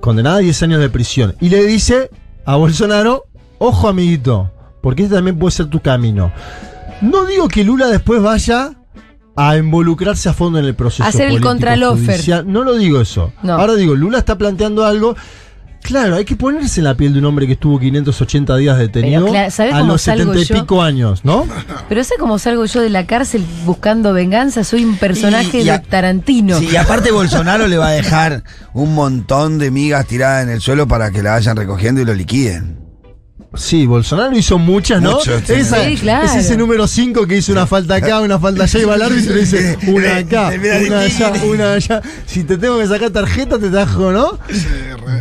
condenada 0.00 0.36
a 0.36 0.40
10 0.40 0.62
años 0.62 0.80
de 0.80 0.88
prisión. 0.90 1.34
Y 1.40 1.48
le 1.48 1.64
dice 1.64 2.10
a 2.44 2.56
Bolsonaro, 2.56 3.24
ojo 3.58 3.88
amiguito, 3.88 4.50
porque 4.88 5.02
este 5.02 5.16
también 5.16 5.38
puede 5.38 5.52
ser 5.52 5.66
tu 5.66 5.80
camino. 5.80 6.32
No 7.02 7.26
digo 7.26 7.46
que 7.46 7.62
Lula 7.62 7.88
después 7.88 8.22
vaya 8.22 8.70
a 9.36 9.56
involucrarse 9.58 10.30
a 10.30 10.32
fondo 10.32 10.58
en 10.58 10.64
el 10.64 10.74
proceso. 10.74 11.04
Hacer 11.04 11.28
el 11.28 11.42
contralofer. 11.42 12.46
No 12.46 12.64
lo 12.64 12.72
digo 12.78 13.02
eso. 13.02 13.34
No. 13.42 13.52
Ahora 13.52 13.74
digo, 13.74 13.94
Lula 13.94 14.16
está 14.16 14.38
planteando 14.38 14.86
algo. 14.86 15.14
Claro, 15.82 16.16
hay 16.16 16.24
que 16.24 16.36
ponerse 16.36 16.80
en 16.80 16.84
la 16.84 16.94
piel 16.96 17.12
de 17.12 17.18
un 17.18 17.26
hombre 17.26 17.46
que 17.46 17.52
estuvo 17.52 17.78
580 17.78 18.56
días 18.56 18.78
detenido 18.78 19.20
Pero, 19.20 19.32
claro, 19.32 19.50
¿sabe 19.50 19.72
a 19.72 19.80
los 19.82 20.00
salgo 20.00 20.32
70 20.32 20.40
y 20.40 20.44
yo? 20.56 20.62
pico 20.62 20.82
años, 20.82 21.22
¿no? 21.22 21.46
Pero 21.90 22.02
sé 22.02 22.14
cómo 22.18 22.38
salgo 22.38 22.64
yo 22.64 22.80
de 22.80 22.88
la 22.88 23.04
cárcel 23.06 23.44
buscando 23.66 24.14
venganza. 24.14 24.64
Soy 24.64 24.86
un 24.86 24.96
personaje 24.96 25.60
Y- 25.60 25.66
y 25.66 25.68
a- 25.68 25.78
de 25.80 25.86
Tarantino. 25.86 26.58
Sí, 26.60 26.70
y 26.72 26.76
aparte 26.76 27.10
Bolsonaro 27.12 27.66
le 27.68 27.76
va 27.76 27.88
a 27.88 27.92
dejar 27.92 28.42
un 28.72 28.94
montón 28.94 29.58
de 29.58 29.70
migas 29.70 30.06
tiradas 30.06 30.44
en 30.44 30.48
el 30.48 30.62
suelo 30.62 30.88
para 30.88 31.10
que 31.10 31.22
la 31.22 31.32
vayan 31.32 31.56
recogiendo 31.58 32.00
y 32.00 32.06
lo 32.06 32.14
liquiden. 32.14 32.87
Sí, 33.54 33.86
Bolsonaro 33.86 34.36
hizo 34.36 34.58
muchas, 34.58 35.00
¿no? 35.00 35.18
Esa- 35.20 35.84
Sí, 35.84 35.96
claro. 35.96 36.26
Es 36.26 36.34
ese 36.36 36.56
número 36.56 36.86
5 36.86 37.26
que 37.26 37.38
hizo 37.38 37.50
una 37.50 37.66
falta 37.66 37.94
acá, 37.94 38.20
una 38.20 38.38
falta 38.38 38.64
allá 38.64 38.78
y 38.80 38.84
va 38.84 38.94
al 38.94 39.02
árbitro 39.02 39.32
y 39.32 39.34
le 39.36 39.40
dice 39.40 39.78
una 39.88 40.16
acá, 40.16 40.50
una 40.54 40.98
de 41.00 41.06
allá, 41.06 41.32
una 41.50 41.72
allá. 41.72 42.02
Si 42.26 42.44
te 42.44 42.58
tengo 42.58 42.78
que 42.78 42.86
sacar 42.86 43.10
tarjeta, 43.10 43.58
te 43.58 43.70
tajo, 43.70 44.12
¿no? 44.12 44.38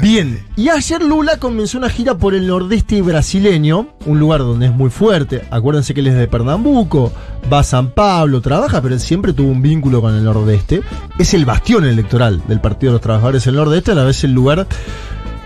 Bien. 0.02 0.46
Y 0.58 0.68
ayer 0.70 1.02
Lula 1.02 1.38
comenzó 1.38 1.78
una 1.78 1.90
gira 1.90 2.18
por 2.18 2.36
el 2.36 2.48
nordeste 2.48 3.02
brasileño, 3.02 3.90
un 4.06 4.20
lugar 4.20 4.42
donde 4.42 4.66
es 4.68 4.74
muy 4.74 4.90
fuerte. 4.90 5.44
Acuérdense 5.50 5.94
que 5.94 6.02
él 6.02 6.08
es 6.08 6.16
de 6.16 6.28
Pernambuco, 6.28 7.14
va 7.52 7.60
a 7.60 7.64
San 7.64 7.92
Pablo, 7.92 8.42
trabaja, 8.42 8.82
pero 8.82 8.94
él 8.94 9.00
siempre 9.00 9.32
tuvo 9.32 9.50
un 9.52 9.62
vínculo 9.62 10.02
con 10.02 10.14
el 10.14 10.24
nordeste. 10.26 10.82
Es 11.18 11.34
el 11.34 11.46
bastión 11.46 11.86
electoral 11.86 12.42
del 12.48 12.60
Partido 12.60 12.92
de 12.92 12.96
los 12.96 13.02
Trabajadores 13.02 13.46
del 13.46 13.56
Nordeste, 13.56 13.92
a 13.92 13.96
la 13.96 14.04
vez 14.04 14.24
el 14.26 14.34
lugar 14.34 14.68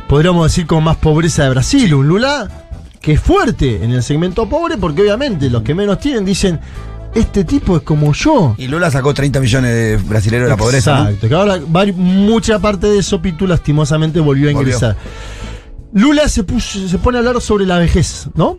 podríamos 0.07 0.45
decir, 0.51 0.65
con 0.67 0.83
más 0.83 0.97
pobreza 0.97 1.43
de 1.43 1.51
Brasil. 1.51 1.93
Un 1.93 2.07
Lula 2.09 2.60
que 3.01 3.13
es 3.13 3.19
fuerte 3.19 3.83
en 3.83 3.91
el 3.91 4.03
segmento 4.03 4.47
pobre, 4.47 4.77
porque 4.77 5.01
obviamente 5.01 5.49
los 5.49 5.63
que 5.63 5.73
menos 5.75 5.99
tienen 5.99 6.23
dicen, 6.23 6.59
este 7.15 7.43
tipo 7.43 7.75
es 7.75 7.83
como 7.83 8.13
yo. 8.13 8.55
Y 8.57 8.67
Lula 8.67 8.89
sacó 8.91 9.13
30 9.13 9.39
millones 9.39 9.71
de 9.73 9.97
brasileños 9.97 10.45
de 10.45 10.49
la 10.51 10.57
pobreza. 10.57 10.95
¿no? 10.95 11.03
Exacto, 11.09 11.27
que 11.27 11.33
ahora 11.35 11.59
mucha 11.95 12.59
parte 12.59 12.87
de 12.87 12.99
eso, 12.99 13.21
Pitu 13.21 13.47
lastimosamente 13.47 14.19
volvió 14.19 14.49
a 14.49 14.53
Volvió. 14.53 14.67
ingresar. 14.69 14.95
Lula 15.93 16.29
se, 16.29 16.45
puso- 16.45 16.87
se 16.87 16.97
pone 16.99 17.17
a 17.17 17.19
hablar 17.19 17.41
sobre 17.41 17.65
la 17.65 17.77
vejez, 17.79 18.27
¿no? 18.35 18.57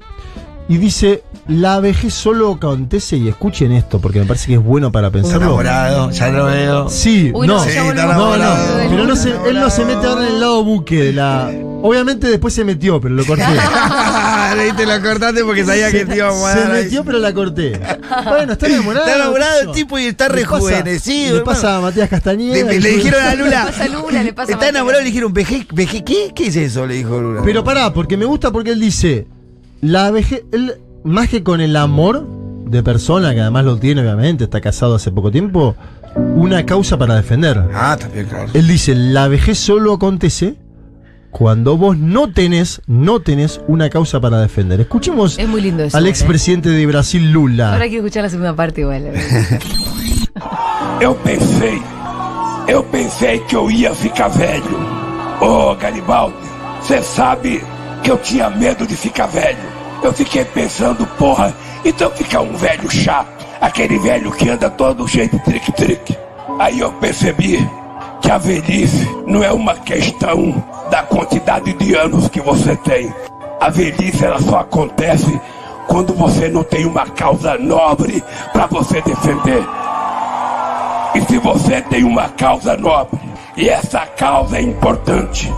Y 0.68 0.76
dice, 0.76 1.24
la 1.48 1.80
vejez 1.80 2.12
solo 2.14 2.52
acontece, 2.52 3.16
y 3.16 3.28
escuchen 3.28 3.72
esto, 3.72 4.00
porque 4.00 4.20
me 4.20 4.26
parece 4.26 4.46
que 4.48 4.54
es 4.54 4.62
bueno 4.62 4.92
para 4.92 5.10
pensarlo. 5.10 5.38
Enamorado, 5.46 6.10
ya 6.10 6.28
lo 6.28 6.44
veo. 6.46 6.88
Sí, 6.88 7.30
Uy, 7.34 7.46
no, 7.46 7.54
no, 7.56 7.64
Sí, 7.64 7.70
no, 7.78 7.88
pero 7.88 8.12
no 8.14 8.32
Lula. 8.36 9.16
se, 9.16 9.30
él 9.48 9.58
no 9.58 9.70
se 9.70 9.84
mete 9.84 10.06
ahora 10.06 10.26
en 10.26 10.34
el 10.34 10.40
lado 10.40 10.62
buque 10.62 11.02
de 11.04 11.12
la... 11.14 11.50
Obviamente 11.82 12.28
después 12.28 12.54
se 12.54 12.64
metió, 12.64 13.00
pero 13.00 13.14
lo 13.14 13.24
corté. 13.24 13.42
Ahí 14.58 14.72
te 14.72 14.86
lo 14.86 15.00
cortaste 15.02 15.44
porque 15.44 15.64
sabía 15.64 15.90
que 15.90 16.04
te 16.04 16.16
iba 16.16 16.28
a 16.28 16.32
Se 16.32 16.38
mudar. 16.38 16.72
ahí. 16.72 16.84
metió, 16.84 17.04
pero 17.04 17.18
la 17.18 17.32
corté. 17.32 17.80
Bueno, 18.24 18.52
está 18.52 18.66
enamorado. 18.66 19.06
Está 19.06 19.16
enamorado 19.16 19.60
el 19.62 19.72
tipo 19.72 19.98
y 19.98 20.04
está 20.06 20.28
rejuvenecido. 20.28 21.36
Le 21.38 21.40
pasa 21.42 21.76
a 21.76 21.80
Matías 21.80 22.08
Castañeda. 22.08 22.70
Le, 22.70 22.76
y 22.76 22.78
dijeron 22.96 23.22
a 23.22 23.34
Lula. 23.34 23.64
Le 23.64 23.70
pasa 23.70 23.84
a 23.84 23.88
Lula, 23.88 24.22
le 24.22 24.32
pasa 24.32 24.52
a 24.52 24.54
Está 24.54 24.68
enamorado 24.68 25.00
y 25.02 25.04
le 25.04 25.10
dijeron, 25.10 25.32
¿veje, 25.32 25.66
veje 25.72 26.04
qué? 26.04 26.32
¿Qué 26.34 26.46
es 26.46 26.56
eso? 26.56 26.86
Le 26.86 26.94
dijo 26.94 27.20
Lula. 27.20 27.42
Pero 27.44 27.64
pará, 27.64 27.92
porque 27.92 28.16
me 28.16 28.24
gusta 28.24 28.50
porque 28.50 28.70
él 28.72 28.80
dice, 28.80 29.26
la 29.80 30.10
vejez, 30.10 30.42
él, 30.52 30.74
más 31.04 31.28
que 31.28 31.42
con 31.42 31.60
el 31.60 31.76
amor 31.76 32.26
de 32.66 32.82
persona, 32.82 33.34
que 33.34 33.40
además 33.40 33.64
lo 33.64 33.76
tiene 33.78 34.00
obviamente, 34.00 34.44
está 34.44 34.60
casado 34.60 34.94
hace 34.94 35.10
poco 35.10 35.30
tiempo, 35.30 35.76
una 36.16 36.64
causa 36.64 36.96
para 36.98 37.16
defender. 37.16 37.62
Ah, 37.74 37.96
también, 37.98 38.26
claro. 38.26 38.50
Él 38.54 38.66
dice, 38.66 38.94
la 38.94 39.28
vejez 39.28 39.58
solo 39.58 39.92
acontece 39.94 40.54
cuando 41.32 41.76
vos 41.76 41.96
no 41.98 42.30
tenés, 42.30 42.80
no 42.86 43.20
tenés 43.20 43.60
una 43.66 43.90
causa 43.90 44.20
para 44.20 44.38
defender. 44.38 44.80
Escuchemos 44.82 45.38
Es 45.38 45.48
muy 45.48 45.62
lindo 45.62 45.82
eso. 45.82 45.96
al 45.96 46.06
¿eh? 46.06 46.10
expresidente 46.10 46.68
de 46.68 46.86
Brasil, 46.86 47.32
Lula. 47.32 47.72
Ahora 47.72 47.88
quiero 47.88 48.04
escuchar 48.04 48.22
la 48.22 48.28
segunda 48.28 48.54
parte 48.54 48.82
igual. 48.82 49.02
Eu 51.00 51.14
pensei, 51.16 51.82
eu 52.68 52.84
pensei 52.84 53.40
que 53.40 53.56
eu 53.56 53.68
ia 53.70 53.92
ficar 53.94 54.28
velho. 54.28 54.78
Ô 55.40 55.74
Garibaldi, 55.74 56.36
você 56.80 57.02
sabe 57.02 57.62
que 58.04 58.10
eu 58.10 58.18
tinha 58.18 58.48
medo 58.50 58.86
de 58.86 58.94
ficar 58.96 59.26
velho. 59.26 59.58
Eu 60.02 60.12
fiquei 60.12 60.44
pensando, 60.44 61.04
porra, 61.18 61.52
então 61.84 62.10
ficar 62.12 62.42
um 62.42 62.54
velho 62.56 62.88
chato, 62.90 63.44
aquele 63.60 63.98
velho 63.98 64.30
que 64.32 64.48
anda 64.48 64.70
todo 64.70 65.08
cheio 65.08 65.28
de 65.28 65.38
trick-trick. 65.40 66.16
Aí 66.60 66.78
eu 66.80 66.92
percebi 66.92 67.58
que 68.20 68.30
a 68.30 68.38
velhice 68.38 69.08
não 69.26 69.42
é 69.42 69.52
uma 69.52 69.74
questão 69.74 70.64
da 70.92 71.02
quantidade 71.04 71.72
de 71.72 71.94
anos 71.94 72.28
que 72.28 72.38
você 72.38 72.76
tem. 72.76 73.10
A 73.58 73.70
velhice 73.70 74.26
ela 74.26 74.38
só 74.38 74.58
acontece 74.58 75.40
quando 75.88 76.12
você 76.12 76.50
não 76.50 76.62
tem 76.62 76.84
uma 76.84 77.06
causa 77.06 77.56
nobre 77.56 78.22
para 78.52 78.66
você 78.66 79.00
defender. 79.00 79.64
E 81.14 81.20
se 81.22 81.38
você 81.38 81.80
tem 81.80 82.04
uma 82.04 82.28
causa 82.28 82.76
nobre 82.76 83.18
e 83.56 83.70
essa 83.70 84.00
causa 84.00 84.58
é 84.58 84.60
importante, 84.60 85.50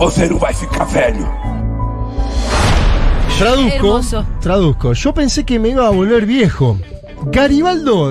você 0.00 0.28
não 0.28 0.36
vai 0.36 0.52
ficar 0.52 0.84
velho. 0.86 1.28
Traduzco, 3.38 3.76
Hermoso. 3.76 4.26
traduzco. 4.40 4.94
Yo 4.94 5.12
pensé 5.12 5.44
que 5.44 5.60
me 5.60 5.68
iba 5.68 5.86
a 5.86 5.90
volver 5.90 6.26
viejo. 6.26 6.76
Garibaldo, 7.26 8.10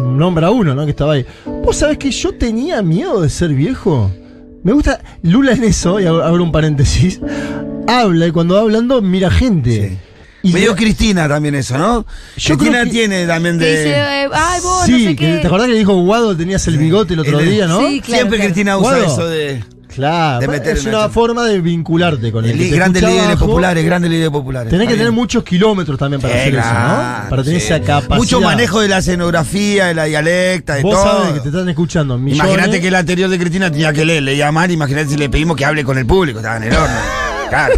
nombra 0.00 0.50
uno, 0.50 0.74
¿no? 0.74 0.84
Que 0.84 0.90
estaba 0.90 1.14
ahí. 1.14 1.24
¿Vos 1.64 1.76
sabés 1.76 1.96
que 1.96 2.10
yo 2.10 2.34
tenía 2.34 2.82
miedo 2.82 3.22
de 3.22 3.30
ser 3.30 3.54
viejo? 3.54 4.10
Me 4.64 4.72
gusta. 4.72 5.00
Lula 5.22 5.52
en 5.52 5.62
eso, 5.64 6.00
y 6.00 6.06
abro 6.06 6.42
un 6.42 6.50
paréntesis. 6.52 7.20
Habla 7.86 8.26
y 8.26 8.30
cuando 8.32 8.54
va 8.54 8.62
hablando 8.62 9.00
mira 9.02 9.30
gente. 9.30 9.98
Y 10.42 10.52
Medio 10.52 10.74
Cristina 10.76 11.26
también 11.28 11.54
eso, 11.54 11.78
¿no? 11.78 12.04
Yo 12.36 12.56
Cristina 12.58 12.80
creo 12.80 12.84
que- 12.84 12.90
tiene 12.90 13.26
también 13.26 13.58
de. 13.58 13.70
dice, 13.70 13.90
eh, 13.92 14.28
ay, 14.32 14.60
vos, 14.62 14.80
no 14.88 14.96
Sí, 14.96 15.04
sé 15.04 15.16
que, 15.16 15.16
qué. 15.16 15.38
¿te 15.38 15.46
acordás 15.46 15.66
que 15.68 15.72
le 15.72 15.78
dijo 15.78 15.94
Guado 16.02 16.36
tenías 16.36 16.66
el 16.66 16.76
bigote 16.76 17.14
el 17.14 17.20
otro 17.20 17.38
El- 17.40 17.50
día, 17.50 17.66
no? 17.66 17.78
Sí, 17.78 18.00
claro, 18.00 18.16
Siempre 18.16 18.38
claro. 18.38 18.52
Cristina 18.52 18.76
usa 18.78 18.90
Guado. 18.98 19.06
eso 19.06 19.28
de. 19.28 19.64
Claro, 19.94 20.40
De 20.40 20.48
meter 20.48 20.76
es 20.76 20.84
una 20.86 21.08
forma 21.08 21.44
de 21.44 21.60
vincularte 21.60 22.32
con 22.32 22.44
el 22.44 22.60
el 22.60 22.74
grandes 22.74 23.02
líderes 23.02 23.26
abajo. 23.26 23.46
populares, 23.46 23.84
grandes 23.84 24.10
líderes 24.10 24.30
populares. 24.30 24.70
Tenés 24.70 24.88
que 24.88 24.94
tener 24.94 25.12
muchos 25.12 25.44
kilómetros 25.44 25.98
también 25.98 26.20
para 26.20 26.34
Eh, 26.34 26.40
hacer 26.40 26.54
eso, 26.56 26.72
¿no? 26.74 27.30
Para 27.30 27.42
tener 27.44 27.60
sí. 27.60 27.66
esa 27.66 27.80
capacidad. 27.80 28.16
Mucho 28.16 28.40
manejo 28.40 28.80
de 28.80 28.88
la 28.88 28.98
escenografía, 28.98 29.86
de 29.86 29.94
la 29.94 30.04
dialecta, 30.04 30.74
de 30.74 30.82
Vos 30.82 30.94
todo. 30.94 31.04
sabés 31.04 31.34
que 31.34 31.40
te 31.40 31.48
están 31.48 31.68
escuchando. 31.68 32.16
Imagínate 32.18 32.80
que 32.80 32.88
el 32.88 32.94
anterior 32.96 33.30
de 33.30 33.38
Cristina 33.38 33.70
tenía 33.70 33.92
que 33.92 34.04
leer, 34.04 34.22
leía 34.22 34.50
mal, 34.50 34.70
imagínate 34.70 35.08
si 35.10 35.16
le 35.16 35.28
pedimos 35.28 35.56
que 35.56 35.64
hable 35.64 35.84
con 35.84 35.96
el 35.98 36.06
público, 36.06 36.38
estaba 36.40 36.56
en 36.56 36.64
el 36.64 36.72
horno. 36.72 36.96
Claro. 37.50 37.74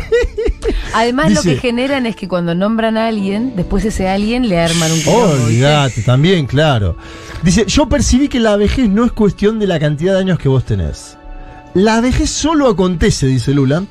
Además, 0.95 1.33
lo 1.33 1.43
que 1.43 1.57
generan 1.57 2.07
es 2.07 2.17
que 2.17 2.29
cuando 2.29 2.55
nombran 2.55 2.97
a 2.97 3.09
alguien, 3.09 3.53
después 3.57 3.85
ese 3.85 4.09
alguien 4.09 4.49
le 4.49 4.59
arman 4.61 4.91
un. 4.91 5.03
Olvídate, 5.07 6.01
también, 6.03 6.47
claro. 6.47 6.97
Dice, 7.43 7.65
yo 7.67 7.87
percibí 7.89 8.29
que 8.29 8.41
la 8.41 8.57
vejez 8.57 8.89
no 8.89 9.05
es 9.05 9.13
cuestión 9.13 9.59
de 9.59 9.67
la 9.67 9.79
cantidad 9.79 10.15
de 10.15 10.21
años 10.21 10.39
que 10.39 10.49
vos 10.49 10.65
tenés. 10.65 11.19
La 11.77 12.01
vejez 12.01 12.31
solo 12.31 12.69
acontece, 12.69 13.27
dice 13.27 13.53
Lula, 13.53 13.85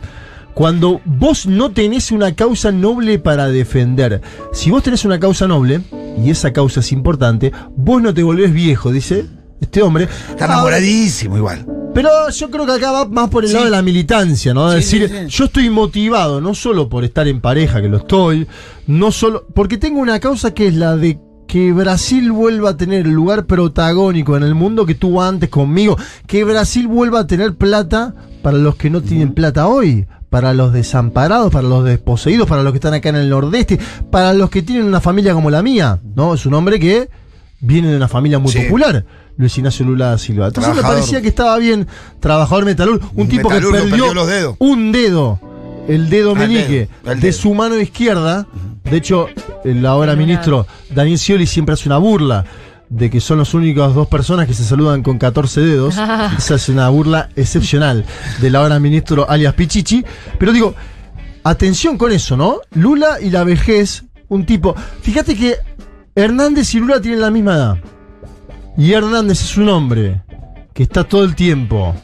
cuando 0.56 1.02
vos 1.06 1.46
no 1.46 1.72
tenés 1.72 2.12
una 2.12 2.34
causa 2.34 2.72
noble 2.72 3.20
para 3.20 3.48
defender. 3.48 4.22
Si 4.54 4.72
vos 4.72 4.82
tenés 4.82 5.06
una 5.06 5.20
causa 5.20 5.48
noble, 5.48 5.82
y 6.24 6.30
esa 6.32 6.52
causa 6.52 6.80
es 6.80 6.92
importante, 6.92 7.52
vos 7.76 8.02
no 8.02 8.12
te 8.14 8.24
volvés 8.24 8.52
viejo, 8.52 8.92
dice 8.92 9.26
este 9.62 9.84
hombre. 9.84 10.08
Está 10.30 10.46
enamoradísimo 10.46 11.38
igual. 11.38 11.64
pero 11.94 12.10
yo 12.32 12.50
creo 12.50 12.66
que 12.66 12.72
acá 12.72 12.92
va 12.92 13.06
más 13.06 13.30
por 13.30 13.46
el 13.46 13.54
lado 13.54 13.66
de 13.66 13.72
la 13.72 13.82
militancia, 13.84 14.52
¿no? 14.54 14.74
Es 14.74 14.86
Sí, 14.88 14.98
decir, 15.00 15.18
sí. 15.30 15.38
yo 15.38 15.46
estoy 15.46 15.70
motivado 15.70 16.42
no 16.42 16.56
solo 16.56 16.90
por 16.90 17.04
estar 17.04 17.28
en 17.28 17.40
pareja, 17.40 17.82
que 17.84 17.88
lo 17.88 17.98
estoy, 17.98 18.48
no 18.88 19.12
solo. 19.12 19.46
Porque 19.54 19.78
tengo 19.78 20.00
una 20.00 20.20
causa 20.20 20.54
que 20.56 20.68
es 20.68 20.74
la 20.74 20.98
de 20.98 21.20
que 21.56 21.72
Brasil 21.72 22.34
vuelva 22.34 22.72
a 22.72 22.76
tener 22.76 23.06
el 23.06 23.14
lugar 23.14 23.46
protagónico 23.46 24.36
en 24.36 24.44
el 24.44 24.56
mundo 24.56 24.86
que 24.86 24.94
tuvo 24.94 25.24
antes 25.24 25.48
conmigo. 25.48 25.98
Que 26.28 26.44
Brasil 26.44 26.86
vuelva 26.86 27.22
a 27.22 27.28
tener 27.28 27.54
plata 27.56 28.14
para 28.42 28.58
los 28.58 28.76
que 28.76 28.90
no 28.90 29.00
tienen 29.02 29.34
plata 29.34 29.68
hoy. 29.70 30.06
Para 30.30 30.54
los 30.54 30.74
desamparados, 30.74 31.54
para 31.54 31.66
los 31.66 31.86
desposeídos, 31.86 32.46
para 32.46 32.62
los 32.62 32.74
que 32.74 32.80
están 32.80 32.94
acá 32.94 33.08
en 33.08 33.16
el 33.16 33.30
nordeste, 33.30 33.80
para 34.12 34.34
los 34.34 34.50
que 34.50 34.64
tienen 34.64 34.84
una 34.84 35.00
familia 35.00 35.34
como 35.34 35.50
la 35.50 35.64
mía, 35.64 36.02
¿no? 36.14 36.34
Es 36.34 36.46
un 36.46 36.56
hombre 36.56 36.78
que 36.78 37.10
viene 37.62 37.88
de 37.90 37.96
una 37.96 38.10
familia 38.10 38.38
muy 38.38 38.52
Sí. 38.52 38.60
popular, 38.60 39.06
Luis 39.38 39.58
Ignacio 39.58 39.86
Lula 39.86 40.08
da 40.08 40.18
Silva. 40.18 40.48
Entonces 40.48 40.74
me 40.74 40.80
Trabajador. 40.82 40.98
parecía 41.04 41.22
que 41.22 41.30
estaba 41.30 41.58
bien, 41.58 41.88
trabajador 42.20 42.66
metalúrgico, 42.66 43.10
un 43.16 43.30
tipo 43.30 43.48
que 43.48 43.56
perdió, 43.62 43.72
perdió 43.72 44.14
los 44.14 44.28
dedos. 44.28 44.56
un 44.60 44.92
dedo, 44.92 45.40
el 45.88 46.10
dedo 46.10 46.32
Ah, 46.36 46.44
el 46.44 46.50
meñique, 46.50 46.90
dedo, 47.02 47.14
el 47.14 47.20
de 47.22 47.32
su 47.32 47.54
mano 47.54 47.80
izquierda. 47.80 48.46
De 48.90 48.98
hecho, 48.98 49.28
el 49.64 49.86
ahora 49.86 50.16
ministro 50.16 50.68
Daniel 50.92 51.18
Scioli 51.18 51.48
siempre 51.48 51.74
hace 51.74 51.90
una 51.90 51.98
burla 51.98 52.46
de 52.90 53.10
que 53.10 53.20
son 53.20 53.40
las 53.40 53.54
únicas 53.54 53.96
dos 53.96 54.08
personas 54.08 54.48
que 54.48 54.54
se 54.54 54.64
saludan 54.64 55.02
con 55.02 55.18
14 55.18 55.62
dedos. 55.62 55.96
Esa 56.38 56.56
es 56.56 56.70
una 56.70 56.90
burla 56.90 57.30
excepcional 57.36 58.06
del 58.42 58.56
ahora 58.56 58.80
ministro 58.80 59.30
alias 59.30 59.54
Pichichi. 59.56 60.06
Pero 60.38 60.52
digo, 60.54 60.76
atención 61.44 61.98
con 61.98 62.12
eso, 62.12 62.38
¿no? 62.38 62.62
Lula 62.76 63.18
y 63.22 63.30
la 63.32 63.44
vejez, 63.44 64.04
un 64.30 64.46
tipo. 64.46 64.76
Fíjate 65.02 65.36
que 65.36 65.56
Hernández 66.14 66.74
y 66.76 66.80
Lula 66.80 67.02
tienen 67.02 67.22
la 67.22 67.32
misma 67.32 67.56
edad. 67.56 67.78
Y 68.78 68.94
Hernández 68.94 69.42
es 69.42 69.58
un 69.58 69.70
hombre 69.70 70.22
que 70.74 70.84
está 70.84 71.06
todo 71.06 71.24
el 71.24 71.36
tiempo, 71.36 71.96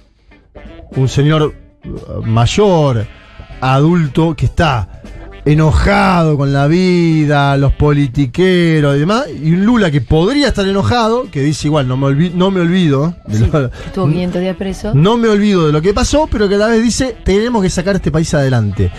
un 0.95 1.09
señor 1.09 1.53
uh, 1.83 2.21
mayor, 2.23 3.05
adulto, 3.59 4.35
que 4.35 4.45
está 4.45 4.90
enojado 5.45 6.37
con 6.37 6.53
la 6.53 6.67
vida, 6.67 7.57
los 7.57 7.73
politiqueros 7.73 8.95
y 8.95 8.99
demás, 8.99 9.25
y 9.41 9.51
un 9.53 9.65
Lula 9.65 9.89
que 9.91 10.01
podría 10.01 10.49
estar 10.49 10.67
enojado, 10.67 11.29
que 11.31 11.41
dice 11.41 11.67
igual, 11.67 11.87
no 11.87 11.97
me, 11.97 12.07
olvi- 12.07 12.31
no 12.33 12.51
me 12.51 12.61
olvido, 12.61 13.15
de 13.27 13.39
lo- 13.47 13.65
Estuvo 13.85 14.07
500 14.07 14.41
días 14.41 14.55
preso. 14.55 14.91
no 14.93 15.17
me 15.17 15.27
olvido 15.27 15.65
de 15.67 15.71
lo 15.73 15.81
que 15.81 15.93
pasó, 15.93 16.27
pero 16.31 16.47
que 16.47 16.55
a 16.55 16.59
la 16.59 16.67
vez 16.67 16.83
dice, 16.83 17.15
tenemos 17.23 17.61
que 17.63 17.69
sacar 17.69 17.95
este 17.95 18.11
país 18.11 18.33
adelante. 18.33 18.91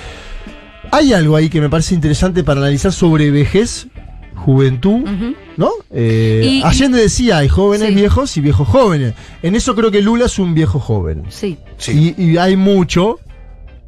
Hay 0.90 1.12
algo 1.12 1.36
ahí 1.36 1.48
que 1.48 1.60
me 1.60 1.70
parece 1.70 1.94
interesante 1.94 2.44
para 2.44 2.60
analizar 2.60 2.92
sobre 2.92 3.30
vejez, 3.30 3.86
juventud. 4.34 5.04
¿no? 5.56 5.70
Eh, 5.90 6.42
Y- 6.44 6.62
Allende 6.64 6.98
decía, 7.00 7.38
hay 7.38 7.48
jóvenes 7.48 7.88
Sí. 7.90 7.94
viejos 7.94 8.36
y 8.36 8.40
viejos 8.40 8.66
jóvenes. 8.66 9.14
En 9.42 9.54
eso 9.54 9.74
creo 9.76 9.90
que 9.90 10.02
Lula 10.02 10.24
es 10.26 10.38
un 10.38 10.54
viejo 10.54 10.80
joven. 10.80 11.22
Sí. 11.28 11.58
Sí. 11.76 12.14
Y, 12.18 12.22
y 12.32 12.36
hay 12.38 12.56
mucho 12.56 13.20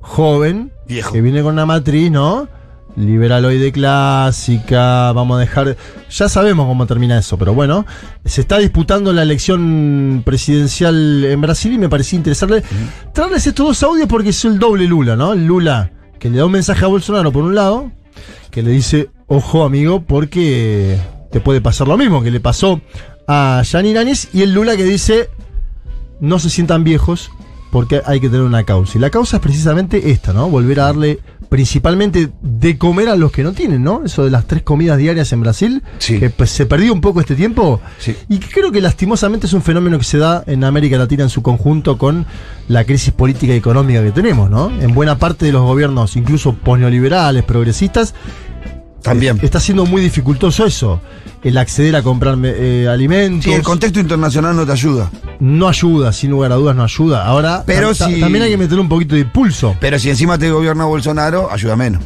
joven 0.00 0.70
Viejo. 0.86 1.12
que 1.12 1.20
viene 1.20 1.42
con 1.42 1.54
una 1.54 1.66
matriz, 1.66 2.10
¿no? 2.10 2.48
Liberaloide 2.96 3.72
clásica, 3.72 5.12
vamos 5.12 5.38
a 5.38 5.40
dejar. 5.40 5.76
Ya 6.10 6.28
sabemos 6.28 6.66
cómo 6.66 6.86
termina 6.86 7.18
eso, 7.18 7.36
pero 7.36 7.52
bueno, 7.52 7.84
se 8.24 8.42
está 8.42 8.58
disputando 8.58 9.12
la 9.12 9.22
elección 9.22 10.22
presidencial 10.24 11.24
en 11.24 11.40
Brasil 11.40 11.72
y 11.72 11.78
me 11.78 11.88
parecía 11.88 12.18
interesante 12.18 12.62
traerles 13.12 13.46
estos 13.46 13.66
dos 13.66 13.82
audios 13.82 14.06
porque 14.06 14.28
es 14.28 14.44
el 14.44 14.60
doble 14.60 14.86
Lula, 14.86 15.16
¿no? 15.16 15.32
El 15.32 15.44
Lula 15.44 15.90
que 16.24 16.30
le 16.30 16.38
da 16.38 16.46
un 16.46 16.52
mensaje 16.52 16.82
a 16.82 16.88
Bolsonaro 16.88 17.32
por 17.32 17.44
un 17.44 17.54
lado, 17.54 17.92
que 18.50 18.62
le 18.62 18.70
dice, 18.70 19.10
ojo 19.26 19.62
amigo, 19.62 20.04
porque 20.06 20.98
te 21.30 21.38
puede 21.40 21.60
pasar 21.60 21.86
lo 21.86 21.98
mismo 21.98 22.22
que 22.22 22.30
le 22.30 22.40
pasó 22.40 22.80
a 23.28 23.62
Áñez, 23.74 24.28
y 24.32 24.40
el 24.40 24.54
Lula 24.54 24.74
que 24.74 24.84
dice, 24.84 25.28
no 26.20 26.38
se 26.38 26.48
sientan 26.48 26.82
viejos 26.82 27.30
porque 27.74 28.00
hay 28.06 28.20
que 28.20 28.28
tener 28.28 28.42
una 28.46 28.62
causa. 28.62 28.98
Y 28.98 29.00
la 29.00 29.10
causa 29.10 29.38
es 29.38 29.42
precisamente 29.42 30.12
esta, 30.12 30.32
¿no? 30.32 30.48
Volver 30.48 30.78
a 30.78 30.84
darle 30.84 31.18
principalmente 31.48 32.30
de 32.40 32.78
comer 32.78 33.08
a 33.08 33.16
los 33.16 33.32
que 33.32 33.42
no 33.42 33.52
tienen, 33.52 33.82
¿no? 33.82 34.02
Eso 34.04 34.24
de 34.24 34.30
las 34.30 34.46
tres 34.46 34.62
comidas 34.62 34.96
diarias 34.96 35.32
en 35.32 35.40
Brasil, 35.40 35.82
Sí. 35.98 36.20
que 36.20 36.30
pues, 36.30 36.50
se 36.50 36.66
perdió 36.66 36.92
un 36.92 37.00
poco 37.00 37.18
este 37.18 37.34
tiempo. 37.34 37.80
Sí. 37.98 38.14
Y 38.28 38.38
creo 38.38 38.70
que 38.70 38.80
lastimosamente 38.80 39.48
es 39.48 39.52
un 39.54 39.62
fenómeno 39.62 39.98
que 39.98 40.04
se 40.04 40.18
da 40.18 40.44
en 40.46 40.62
América 40.62 40.96
Latina 40.98 41.24
en 41.24 41.30
su 41.30 41.42
conjunto 41.42 41.98
con 41.98 42.26
la 42.68 42.84
crisis 42.84 43.12
política 43.12 43.52
y 43.52 43.56
económica 43.56 44.04
que 44.04 44.12
tenemos, 44.12 44.48
¿no? 44.48 44.70
En 44.80 44.94
buena 44.94 45.18
parte 45.18 45.44
de 45.46 45.50
los 45.50 45.62
gobiernos, 45.62 46.14
incluso 46.14 46.56
neoliberales, 46.64 47.42
progresistas, 47.42 48.14
También. 49.04 49.38
está 49.42 49.60
siendo 49.60 49.86
muy 49.86 50.02
dificultoso 50.02 50.66
eso. 50.66 51.00
El 51.42 51.58
acceder 51.58 51.94
a 51.96 52.02
comprar 52.02 52.36
eh, 52.42 52.88
alimentos. 52.90 53.44
Sí, 53.44 53.52
el 53.52 53.62
contexto 53.62 54.00
internacional 54.00 54.56
no 54.56 54.64
te 54.66 54.72
ayuda. 54.72 55.10
no 55.40 55.68
ayuda, 55.68 56.12
sin 56.12 56.30
lugar 56.30 56.52
a 56.52 56.54
dudas 56.56 56.74
no 56.74 56.82
ayuda. 56.84 57.24
Ahora, 57.26 57.62
Pero 57.66 57.92
si- 57.94 58.18
también 58.20 58.44
hay 58.44 58.50
que 58.50 58.56
meter 58.56 58.78
un 58.80 58.88
poquito 58.88 59.14
de 59.14 59.20
impulso, 59.22 59.76
Pero 59.80 59.98
si 59.98 60.08
encima 60.10 60.38
te 60.38 60.50
gobierna 60.50 60.84
Bolsonaro, 60.86 61.50
ayuda 61.52 61.76
menos. 61.76 62.02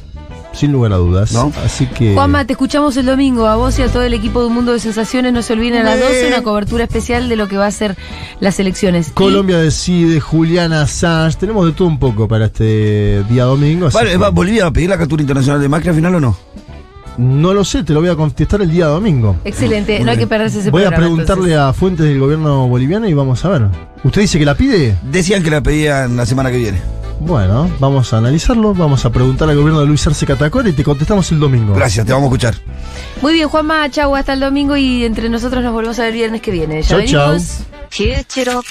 sin 0.52 0.72
lugar 0.72 0.92
a 0.92 0.96
dudas. 0.96 1.30
¿No? 1.32 1.52
Así 1.64 1.86
que. 1.86 2.14
Juanma, 2.14 2.44
te 2.44 2.54
escuchamos 2.54 2.96
el 2.96 3.06
domingo. 3.06 3.46
A 3.46 3.54
vos 3.54 3.78
y 3.78 3.82
a 3.82 3.86
todo 3.88 4.02
el 4.02 4.12
equipo 4.12 4.40
de 4.40 4.46
Un 4.48 4.54
Mundo 4.54 4.72
de 4.72 4.80
Sensaciones. 4.80 5.32
No 5.32 5.40
se 5.42 5.52
olviden 5.52 5.82
a 5.82 5.84
las 5.84 6.00
Me- 6.00 6.04
12 6.06 6.26
una 6.26 6.42
cobertura 6.42 6.82
especial 6.82 7.28
de 7.28 7.36
lo 7.36 7.46
que 7.46 7.56
va 7.56 7.66
a 7.66 7.70
ser 7.70 7.96
las 8.40 8.58
elecciones. 8.58 9.08
Y- 9.08 9.10
Colombia 9.12 9.58
decide, 9.58 10.18
Juliana 10.18 10.82
Assange, 10.82 11.36
tenemos 11.38 11.64
de 11.64 11.72
todo 11.72 11.86
un 11.86 12.00
poco 12.00 12.26
para 12.26 12.46
este 12.46 13.22
día 13.30 13.44
domingo. 13.44 13.88
Vale, 13.92 14.10
que 14.10 14.16
¿Bolivia 14.16 14.64
va 14.64 14.70
a 14.70 14.72
pedir 14.72 14.88
la 14.90 14.98
captura 14.98 15.20
internacional 15.22 15.60
de 15.60 15.68
Macri 15.68 15.90
al 15.90 15.94
final 15.94 16.14
o 16.16 16.20
no? 16.20 16.36
No 17.18 17.52
lo 17.52 17.64
sé, 17.64 17.82
te 17.82 17.92
lo 17.92 18.00
voy 18.00 18.08
a 18.08 18.14
contestar 18.14 18.62
el 18.62 18.70
día 18.70 18.86
domingo. 18.86 19.36
Excelente, 19.44 19.98
no 20.04 20.12
hay 20.12 20.16
que 20.18 20.28
perderse 20.28 20.60
ese 20.60 20.70
Voy 20.70 20.84
a 20.84 20.90
preguntarle 20.92 21.56
a 21.56 21.72
fuentes 21.72 22.06
del 22.06 22.20
gobierno 22.20 22.68
boliviano 22.68 23.08
y 23.08 23.12
vamos 23.12 23.44
a 23.44 23.48
ver. 23.48 23.66
¿Usted 24.04 24.20
dice 24.20 24.38
que 24.38 24.44
la 24.44 24.54
pide? 24.54 24.96
Decían 25.10 25.42
que 25.42 25.50
la 25.50 25.60
pedían 25.60 26.16
la 26.16 26.24
semana 26.26 26.52
que 26.52 26.58
viene. 26.58 26.80
Bueno, 27.18 27.68
vamos 27.80 28.12
a 28.12 28.18
analizarlo, 28.18 28.72
vamos 28.72 29.04
a 29.04 29.10
preguntar 29.10 29.48
al 29.50 29.56
gobierno 29.56 29.80
de 29.80 29.86
Luis 29.86 30.06
Arce 30.06 30.24
Catacora 30.24 30.68
y 30.68 30.72
te 30.72 30.84
contestamos 30.84 31.32
el 31.32 31.40
domingo. 31.40 31.74
Gracias, 31.74 32.06
te 32.06 32.12
vamos 32.12 32.26
a 32.26 32.28
escuchar. 32.28 32.54
Muy 33.20 33.32
bien, 33.32 33.48
Juanma, 33.48 33.90
chau, 33.90 34.14
hasta 34.14 34.34
el 34.34 34.40
domingo 34.40 34.76
y 34.76 35.04
entre 35.04 35.28
nosotros 35.28 35.64
nos 35.64 35.72
volvemos 35.72 35.98
a 35.98 36.02
ver 36.02 36.12
el 36.12 36.18
viernes 36.18 36.40
que 36.40 36.52
viene. 36.52 36.82
Ya 36.82 37.04
chau, 37.04 37.32
venimos. 37.32 37.58
Chau. 37.90 38.62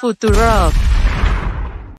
Futurock. 0.00 0.97